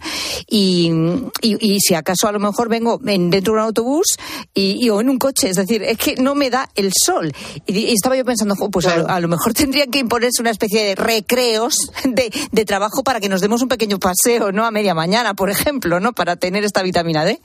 [0.49, 0.91] y,
[1.43, 4.07] y, si acaso lo mejor vengo dentro de un autobús
[4.53, 7.33] y, o en un coche, es decir, es que no me da el sol.
[7.67, 11.77] Y, estaba yo pensando, pues a, lo mejor tendrían que imponerse una especie de recreos
[12.05, 14.67] de, de trabajo para que nos demos un pequeño paseo, ¿no?
[14.67, 16.13] A media mañana, por ejemplo, ¿no?
[16.13, 17.41] Para tener esta vitamina D.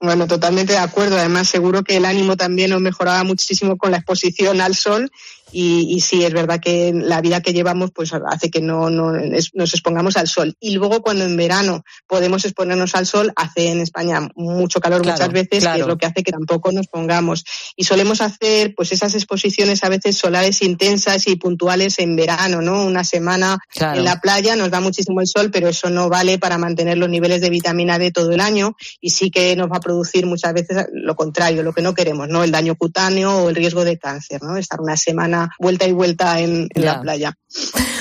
[0.00, 1.16] Bueno, totalmente de acuerdo.
[1.16, 5.10] Además, seguro que el ánimo también nos mejoraba muchísimo con la exposición al sol
[5.52, 9.12] y, y, sí, es verdad que la vida que llevamos pues hace que no, no
[9.12, 10.56] nos expongamos al sol.
[10.58, 15.30] Y luego cuando en verano podemos exponernos al sol, hace en España mucho calor muchas
[15.30, 17.44] veces, que es lo que hace que tampoco nos pongamos.
[17.76, 22.84] Y solemos hacer pues esas exposiciones a veces solares intensas y puntuales en verano, ¿no?
[22.84, 26.58] Una semana en la playa nos da muchísimo el sol, pero eso no vale para
[26.58, 29.80] mantener los niveles de vitamina D todo el año y sí que nos va a
[29.80, 32.42] producir muchas veces lo contrario, lo que no queremos, ¿no?
[32.42, 34.56] El daño cutáneo o el riesgo de cáncer, ¿no?
[34.56, 37.34] Estar una semana vuelta y vuelta en, la playa.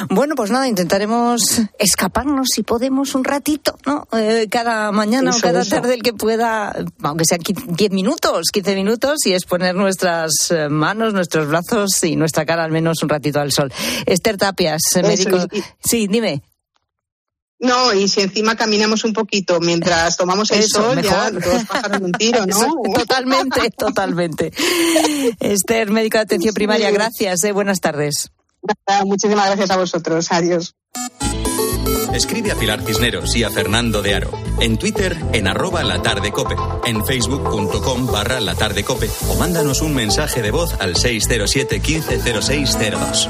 [0.10, 4.08] Bueno, pues nada, intentaremos escaparnos si podemos un ratito, ¿no?
[4.12, 9.26] Eh, cada mañana o cada tarde el que pueda, aunque sean 10 minutos, 15 minutos,
[9.26, 13.40] y es poner nuestras eh, manos, nuestros brazos y nuestra cara al menos un ratito
[13.40, 13.72] al sol.
[14.06, 15.38] Esther Tapias, médico.
[15.84, 16.44] Sí, dime.
[17.60, 22.12] No, y si encima caminamos un poquito mientras tomamos el sol, ya todos pasaron un
[22.12, 22.76] tiro, ¿no?
[22.94, 24.52] totalmente, totalmente.
[25.40, 27.44] Esther, médico de atención primaria, gracias.
[27.44, 28.32] Eh, buenas tardes.
[29.06, 30.32] Muchísimas gracias a vosotros.
[30.32, 30.76] Adiós.
[32.14, 34.32] Escribe a Pilar Cisneros y a Fernando de Aro.
[34.62, 36.56] En Twitter, en arroba la tarde cope.
[36.86, 39.10] En facebook.com barra la tarde cope.
[39.28, 43.30] O mándanos un mensaje de voz al 607 150602.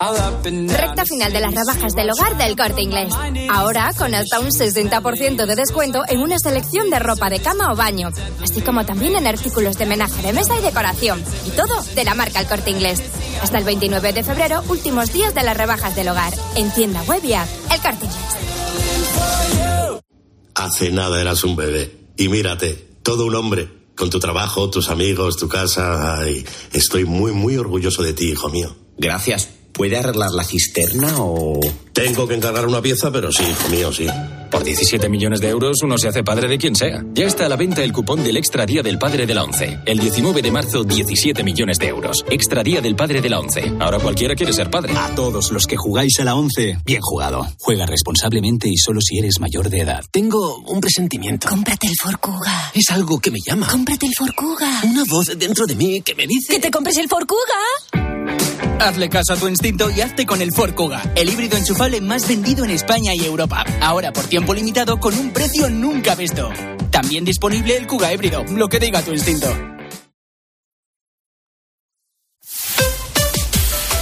[0.00, 3.12] Recta final de las rebajas del hogar del corte inglés.
[3.50, 7.76] Ahora con hasta un 60% de descuento en una selección de ropa de cama o
[7.76, 8.08] baño,
[8.42, 11.22] así como también en artículos de menaje de mesa y decoración.
[11.46, 13.02] Y todo de la marca El corte inglés.
[13.42, 16.32] Hasta el 29 de febrero, últimos días de las rebajas del hogar.
[16.56, 17.48] En tienda web y app.
[17.70, 20.00] El corte inglés.
[20.54, 22.06] Hace nada eras un bebé.
[22.16, 22.72] Y mírate,
[23.02, 23.68] todo un hombre.
[23.94, 26.20] Con tu trabajo, tus amigos, tu casa.
[26.20, 26.42] Ay,
[26.72, 28.74] estoy muy, muy orgulloso de ti, hijo mío.
[28.96, 29.59] Gracias.
[29.80, 31.58] ¿Puede arreglar la cisterna o...?
[31.94, 34.06] Tengo que encargar una pieza, pero sí, hijo mío, sí.
[34.50, 37.02] Por 17 millones de euros uno se hace padre de quien sea.
[37.14, 39.78] Ya está a la venta el cupón del Extra Día del Padre de la ONCE.
[39.86, 42.26] El 19 de marzo, 17 millones de euros.
[42.28, 43.72] Extra Día del Padre de la ONCE.
[43.80, 44.92] Ahora cualquiera quiere ser padre.
[44.94, 47.48] A todos los que jugáis a la ONCE, bien jugado.
[47.58, 50.04] Juega responsablemente y solo si eres mayor de edad.
[50.10, 51.48] Tengo un presentimiento.
[51.48, 52.70] Cómprate el Forcuga.
[52.74, 53.66] Es algo que me llama.
[53.66, 54.82] Cómprate el Forcuga.
[54.84, 56.52] Una voz dentro de mí que me dice...
[56.52, 58.09] ¡Que te compres el Forcuga!
[58.80, 62.26] Hazle caso a tu instinto y hazte con el Ford Kuga, el híbrido enchufable más
[62.26, 63.64] vendido en España y Europa.
[63.80, 66.50] Ahora por tiempo limitado con un precio nunca visto.
[66.90, 69.48] También disponible el Kuga híbrido, lo que diga tu instinto.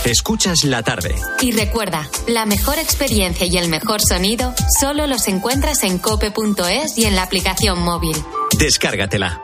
[0.05, 1.14] Escuchas la tarde.
[1.43, 7.05] Y recuerda, la mejor experiencia y el mejor sonido solo los encuentras en cope.es y
[7.05, 8.16] en la aplicación móvil.
[8.59, 9.43] Descárgatela.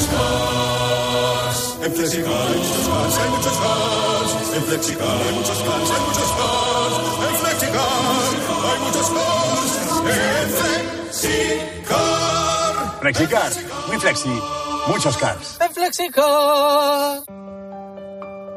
[0.00, 1.76] Muchos cars.
[1.82, 4.30] En Flexicar hay muchos cars, hay muchos cars.
[4.54, 6.94] En Flexicar hay muchos cars, hay muchos cars.
[7.28, 7.84] En Flexicar
[8.64, 9.72] hay muchos cars.
[10.08, 10.48] En
[11.12, 12.10] Flexicar.
[13.00, 13.52] Flexicar,
[13.88, 14.40] muy flexi,
[14.86, 15.58] muchos cars.
[15.60, 17.22] En Flexicar.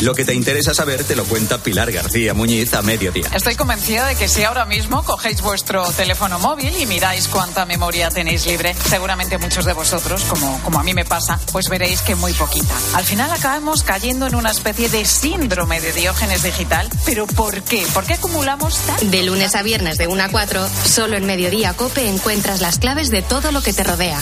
[0.00, 3.26] Lo que te interesa saber te lo cuenta Pilar García Muñiz a mediodía.
[3.34, 8.10] Estoy convencida de que si ahora mismo cogéis vuestro teléfono móvil y miráis cuánta memoria
[8.10, 12.14] tenéis libre, seguramente muchos de vosotros, como, como a mí me pasa, pues veréis que
[12.16, 12.74] muy poquita.
[12.94, 16.88] Al final acabamos cayendo en una especie de síndrome de diógenes digital.
[17.06, 17.86] ¿Pero por qué?
[17.94, 19.06] ¿Por qué acumulamos tanto?
[19.06, 23.10] De lunes a viernes de 1 a 4, solo en Mediodía Cope encuentras las claves
[23.10, 24.20] de todo lo que te rodea.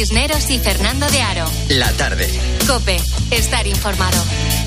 [0.00, 1.44] Cisneros y Fernando de Aro.
[1.68, 2.26] La tarde.
[2.66, 2.98] Cope,
[3.30, 4.16] estar informado.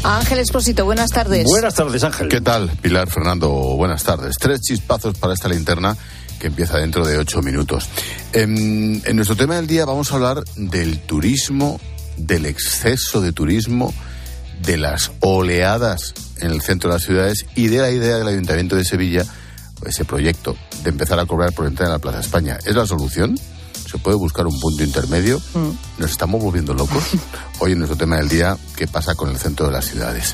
[0.03, 1.45] Ángel Espósito, buenas tardes.
[1.45, 2.27] Buenas tardes, Ángel.
[2.27, 3.49] ¿Qué tal, Pilar, Fernando?
[3.49, 4.38] Buenas tardes.
[4.38, 5.97] Tres chispazos para esta linterna
[6.38, 7.89] que empieza dentro de ocho minutos.
[8.31, 11.81] En, en nuestro tema del día vamos a hablar del turismo,
[12.15, 13.91] del exceso de turismo,
[14.61, 18.75] de las oleadas en el centro de las ciudades y de la idea del Ayuntamiento
[18.75, 19.25] de Sevilla,
[19.84, 22.59] ese proyecto de empezar a cobrar por entrar en la Plaza España.
[22.67, 23.36] ¿Es la solución?
[23.94, 25.39] ¿Se puede buscar un punto intermedio?
[26.00, 27.04] ¿Nos estamos volviendo locos?
[27.60, 30.34] Hoy en nuestro tema del día, ¿qué pasa con el centro de las ciudades?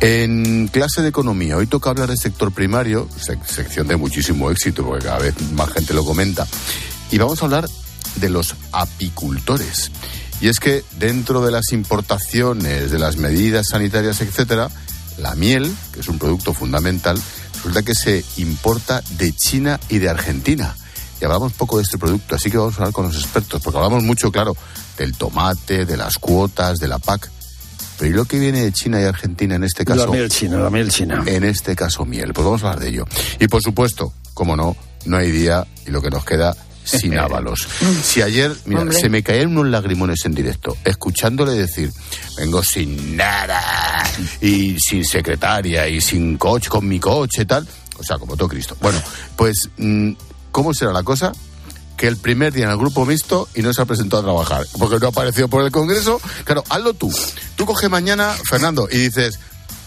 [0.00, 4.84] En clase de economía, hoy toca hablar del sector primario, sec- sección de muchísimo éxito,
[4.86, 6.46] porque cada vez más gente lo comenta.
[7.10, 7.68] Y vamos a hablar
[8.16, 9.90] de los apicultores.
[10.40, 14.70] Y es que dentro de las importaciones, de las medidas sanitarias, etcétera,
[15.18, 17.20] la miel, que es un producto fundamental,
[17.56, 20.74] resulta que se importa de China y de Argentina.
[21.24, 24.02] Hablamos poco de este producto, así que vamos a hablar con los expertos, porque hablamos
[24.02, 24.56] mucho, claro,
[24.96, 27.30] del tomate, de las cuotas, de la PAC.
[27.98, 30.06] Pero ¿y lo que viene de China y Argentina en este caso?
[30.06, 31.22] La miel china, la miel china.
[31.26, 32.32] En este caso, miel.
[32.32, 33.06] Pues vamos a hablar de ello.
[33.38, 37.66] Y por supuesto, como no, no hay día y lo que nos queda sin ábalos.
[38.02, 38.98] Si ayer, mira, Hombre.
[38.98, 41.92] se me caían unos lagrimones en directo, escuchándole decir,
[42.36, 43.62] vengo sin nada,
[44.40, 47.66] y sin secretaria, y sin coche, con mi coche y tal,
[47.98, 48.76] o sea, como todo Cristo.
[48.80, 49.00] Bueno,
[49.36, 50.12] pues, mm,
[50.54, 51.32] ¿cómo será la cosa?
[51.96, 54.66] que el primer día en el grupo mixto y no se ha presentado a trabajar,
[54.80, 56.20] porque no ha aparecido por el Congreso.
[56.42, 57.08] Claro, hazlo tú.
[57.54, 59.38] Tú coges mañana, Fernando, y dices,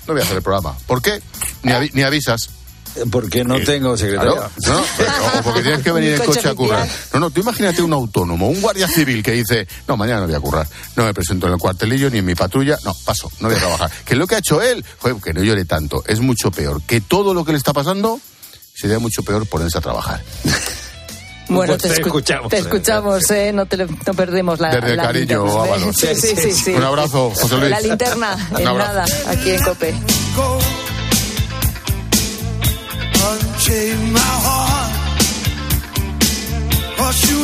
[0.08, 0.74] no voy a hacer el programa.
[0.88, 1.22] ¿Por qué?
[1.64, 2.50] Ni, avi- ni avisas.
[3.12, 4.32] Porque no tengo secretaria.
[4.36, 6.88] Claro, no, o porque tienes que venir en Coche coche a currar.
[7.14, 10.36] No, no, tú imagínate un autónomo, un guardia civil que dice, no, mañana no voy
[10.36, 13.50] a currar, no me presento en el cuartelillo ni en mi patrulla, no, paso, no
[13.50, 13.92] voy a trabajar.
[14.06, 16.82] Que lo que ha hecho él, joder, que no llore tanto, es mucho peor.
[16.84, 18.22] Que todo lo que le está pasando
[18.80, 20.22] sería mucho peor ponerse a trabajar.
[21.50, 22.60] Bueno, Pues te, te escu- escuchamos, te eh.
[22.60, 23.54] escuchamos, ¿eh?
[23.54, 25.64] No, te, no perdemos la, Desde la cariño, linterna.
[25.64, 25.96] Ábalos.
[25.98, 26.72] Sí, sí, sí, sí.
[26.74, 27.70] Un abrazo, José Luis.
[27.70, 29.94] La linterna, en nada, aquí en COPE.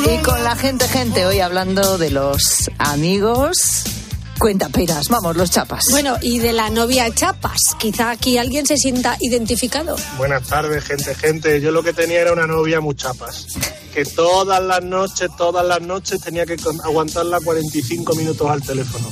[0.05, 3.83] Y con la gente, gente, hoy hablando de los amigos.
[4.39, 5.85] Cuenta peras, vamos, los chapas.
[5.91, 7.59] Bueno, y de la novia Chapas.
[7.79, 9.95] Quizá aquí alguien se sienta identificado.
[10.17, 11.61] Buenas tardes, gente, gente.
[11.61, 13.47] Yo lo que tenía era una novia muy chapas.
[13.93, 19.09] Que todas las noches, todas las noches tenía que aguantarla 45 minutos al teléfono.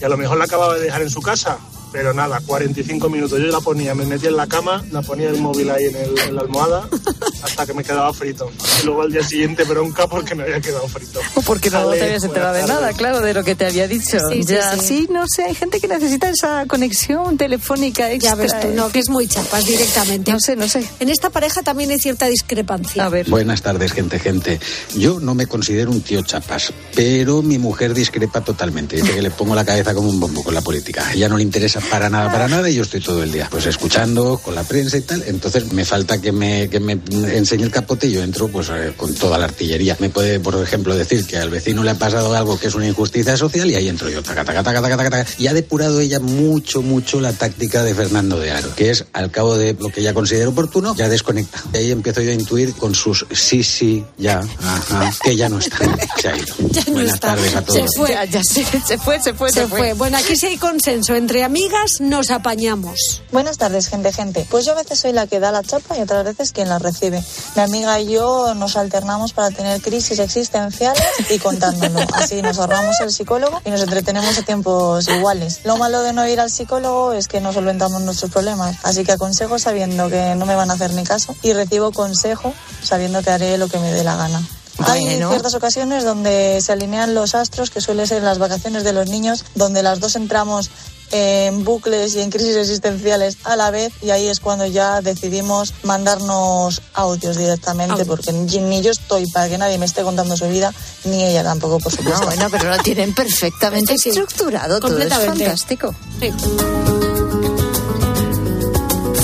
[0.00, 1.58] Y a lo mejor la acababa de dejar en su casa,
[1.92, 3.38] pero nada, 45 minutos.
[3.38, 6.18] Yo la ponía, me metía en la cama, la ponía el móvil ahí en, el-
[6.18, 6.88] en la almohada
[7.42, 8.50] hasta que me quedaba frito.
[8.82, 11.20] Y luego al día siguiente bronca porque me había quedado frito.
[11.46, 14.18] Porque no te habías enterado de nada, claro, de lo que te había dicho.
[14.30, 15.08] Sí, sí, ya, sí.
[15.10, 18.30] no sé, hay gente que necesita esa conexión telefónica extra.
[18.30, 20.30] Ya ves tú, no, que es muy chapas directamente.
[20.32, 20.86] No sé, no sé.
[21.00, 23.04] En esta pareja también hay cierta discrepancia.
[23.04, 23.28] A ver.
[23.28, 24.60] Buenas tardes, gente, gente.
[24.96, 28.96] Yo no me considero un tío chapas, pero mi mujer discrepa totalmente.
[28.96, 31.06] Dice que le pongo la cabeza como un bombo con la política.
[31.08, 33.48] A ella no le interesa para nada, para nada, y yo estoy todo el día
[33.50, 35.22] pues escuchando con la prensa y tal.
[35.26, 38.92] Entonces me falta que me, que me enseñe el capote y yo entro pues eh,
[38.96, 39.96] con toda la artillería.
[40.00, 42.86] Me puede, por ejemplo, decir que al vecino le ha pasado algo que es una
[42.86, 44.22] injusticia social y ahí entro yo.
[44.22, 45.30] Taca, taca, taca, taca, taca, taca.
[45.38, 49.30] Y ha depurado ella mucho, mucho la táctica de Fernando de Aro, que es al
[49.30, 51.62] cabo de lo que ella considera oportuno, ya desconecta.
[51.72, 55.58] Y ahí empiezo yo a intuir con sus sí, sí, ya, ajá, que ya no
[55.58, 55.78] está.
[56.20, 56.46] Se ha ido.
[56.72, 57.28] Ya no Buenas está.
[57.28, 57.90] tardes a Se todos.
[57.96, 58.10] fue.
[58.10, 59.92] Ya, ya se, se fue, se fue, se, Se fue.
[59.94, 61.14] Bueno, aquí sí hay consenso.
[61.14, 61.42] Entre
[61.72, 63.22] amigas nos apañamos.
[63.30, 64.46] Buenas tardes, gente, gente.
[64.50, 66.78] Pues yo a veces soy la que da la chapa y otras veces quien la
[66.78, 67.22] recibe.
[67.56, 72.00] Mi amiga y yo nos alternamos para tener crisis existenciales y contárnoslo.
[72.14, 75.60] Así nos ahorramos el psicólogo y nos entretenemos a tiempos iguales.
[75.64, 78.76] Lo malo de no ir al psicólogo es que no solventamos nuestros problemas.
[78.82, 82.52] Así que aconsejo sabiendo que no me van a hacer ni caso y recibo consejo
[82.82, 84.42] sabiendo que haré lo que me dé la gana.
[84.78, 85.28] Hay Bueno.
[85.30, 89.08] ciertas ocasiones donde se alinean los astros, que suele ser en las vacaciones de los
[89.08, 90.70] niños, donde las dos entramos
[91.12, 95.74] en bucles y en crisis existenciales a la vez y ahí es cuando ya decidimos
[95.82, 100.48] mandarnos audios directamente porque ni, ni yo estoy para que nadie me esté contando su
[100.48, 100.72] vida
[101.04, 102.20] ni ella tampoco por supuesto.
[102.20, 105.44] No, bueno, pero lo tienen perfectamente estructurado todo, es Completamente.
[105.44, 105.94] fantástico.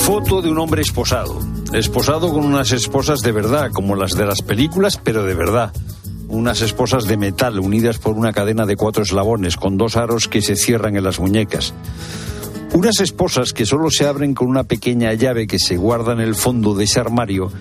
[0.05, 1.39] Foto de un hombre esposado.
[1.73, 5.71] Esposado con unas esposas de verdad, como las de las películas, pero de verdad.
[6.29, 10.41] Unas esposas de metal unidas por una cadena de cuatro eslabones con dos aros que
[10.41, 11.73] se cierran en las muñecas.
[12.73, 16.35] Unas esposas que solo se abren con una pequeña llave que se guarda en el
[16.35, 17.51] fondo de ese armario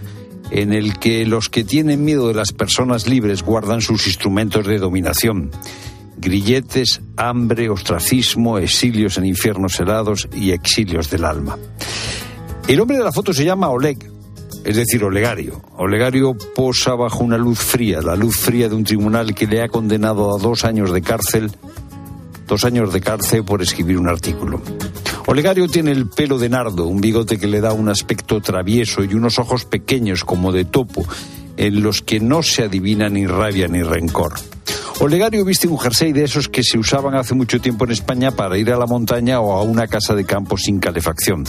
[0.50, 4.78] en el que los que tienen miedo de las personas libres guardan sus instrumentos de
[4.78, 5.50] dominación.
[6.18, 11.58] Grilletes, hambre, ostracismo, exilios en infiernos helados y exilios del alma.
[12.66, 14.10] El hombre de la foto se llama Oleg,
[14.68, 15.62] es decir, Olegario.
[15.78, 19.68] Olegario posa bajo una luz fría, la luz fría de un tribunal que le ha
[19.68, 21.50] condenado a dos años de cárcel,
[22.46, 24.60] dos años de cárcel por escribir un artículo.
[25.24, 29.14] Olegario tiene el pelo de nardo, un bigote que le da un aspecto travieso y
[29.14, 31.02] unos ojos pequeños como de topo,
[31.56, 34.34] en los que no se adivina ni rabia ni rencor.
[35.00, 38.58] Olegario viste un jersey de esos que se usaban hace mucho tiempo en España para
[38.58, 41.44] ir a la montaña o a una casa de campo sin calefacción.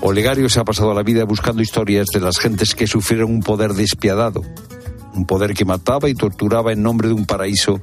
[0.00, 3.72] Olegario se ha pasado la vida buscando historias de las gentes que sufrieron un poder
[3.72, 4.42] despiadado,
[5.14, 7.80] un poder que mataba y torturaba en nombre de un paraíso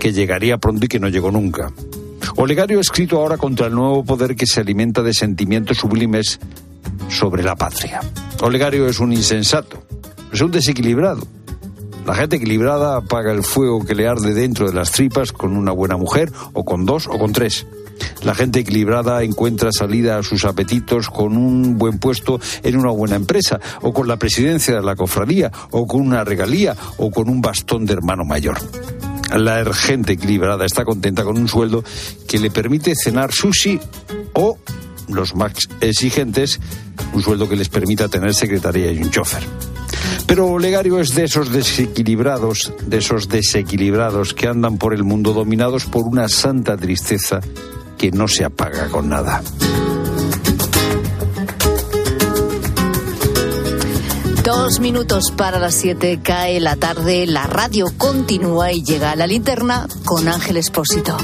[0.00, 1.70] que llegaría pronto y que no llegó nunca.
[2.36, 6.40] Olegario ha escrito ahora contra el nuevo poder que se alimenta de sentimientos sublimes
[7.08, 8.00] sobre la patria.
[8.40, 9.82] Olegario es un insensato,
[10.32, 11.26] es un desequilibrado.
[12.06, 15.70] La gente equilibrada apaga el fuego que le arde dentro de las tripas con una
[15.70, 17.66] buena mujer, o con dos, o con tres.
[18.22, 23.16] La gente equilibrada encuentra salida a sus apetitos con un buen puesto en una buena
[23.16, 27.40] empresa, o con la presidencia de la cofradía, o con una regalía, o con un
[27.40, 28.58] bastón de hermano mayor.
[29.36, 31.82] La gente equilibrada está contenta con un sueldo
[32.28, 33.80] que le permite cenar sushi
[34.34, 34.58] o,
[35.08, 36.60] los más exigentes,
[37.12, 39.42] un sueldo que les permita tener secretaría y un chofer.
[40.26, 45.86] Pero Olegario es de esos desequilibrados, de esos desequilibrados que andan por el mundo dominados
[45.86, 47.40] por una santa tristeza
[48.02, 49.40] que no se apaga con nada.
[54.42, 59.28] Dos minutos para las siete, cae la tarde, la radio continúa y llega a la
[59.28, 61.16] linterna con Ángel Espósito.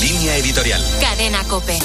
[0.00, 0.80] Línea editorial.
[1.00, 1.78] Cadena Cope.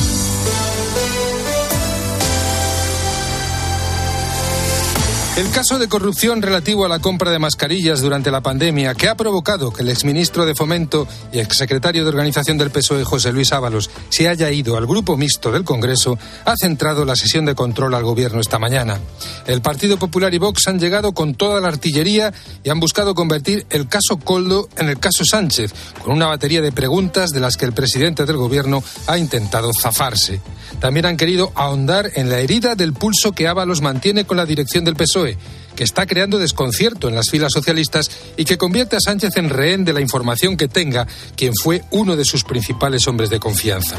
[5.38, 9.14] El caso de corrupción relativo a la compra de mascarillas durante la pandemia, que ha
[9.14, 13.92] provocado que el exministro de Fomento y exsecretario de Organización del PSOE, José Luis Ábalos,
[14.10, 18.04] se haya ido al grupo mixto del Congreso, ha centrado la sesión de control al
[18.04, 19.00] Gobierno esta mañana.
[19.46, 22.34] El Partido Popular y Vox han llegado con toda la artillería
[22.64, 25.72] y han buscado convertir el caso Coldo en el caso Sánchez,
[26.04, 30.42] con una batería de preguntas de las que el presidente del Gobierno ha intentado zafarse.
[30.80, 34.84] También han querido ahondar en la herida del pulso que Ábalos mantiene con la dirección
[34.84, 35.67] del PSOE, Okay.
[35.78, 39.86] Que está creando desconcierto en las filas socialistas y que convierte a Sánchez en rehén
[39.86, 43.96] de la información que tenga quien fue uno de sus principales hombres de confianza.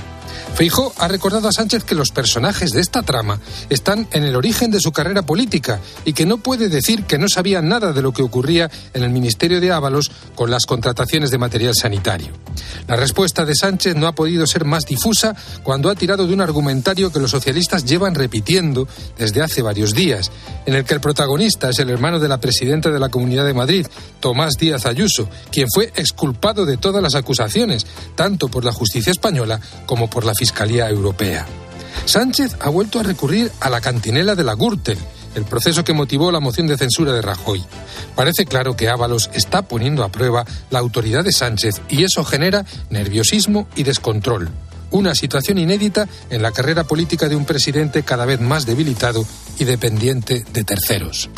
[0.55, 3.39] Feijó ha recordado a Sánchez que los personajes de esta trama
[3.71, 7.29] están en el origen de su carrera política y que no puede decir que no
[7.29, 11.39] sabía nada de lo que ocurría en el Ministerio de Ábalos con las contrataciones de
[11.39, 12.33] material sanitario.
[12.89, 16.41] La respuesta de Sánchez no ha podido ser más difusa cuando ha tirado de un
[16.41, 20.33] argumentario que los socialistas llevan repitiendo desde hace varios días,
[20.67, 23.55] en el que el protagonista es el hermano de la presidenta de la Comunidad de
[23.55, 23.87] Madrid,
[24.21, 29.61] Tomás Díaz Ayuso, quien fue exculpado de todas las acusaciones, tanto por la justicia española
[29.87, 31.47] como por la Fiscalía Europea.
[32.05, 34.99] Sánchez ha vuelto a recurrir a la cantinela de la Gürtel,
[35.35, 37.63] el proceso que motivó la moción de censura de Rajoy.
[38.15, 42.65] Parece claro que Ábalos está poniendo a prueba la autoridad de Sánchez y eso genera
[42.91, 44.51] nerviosismo y descontrol.
[44.91, 49.25] Una situación inédita en la carrera política de un presidente cada vez más debilitado
[49.59, 51.29] y dependiente de terceros.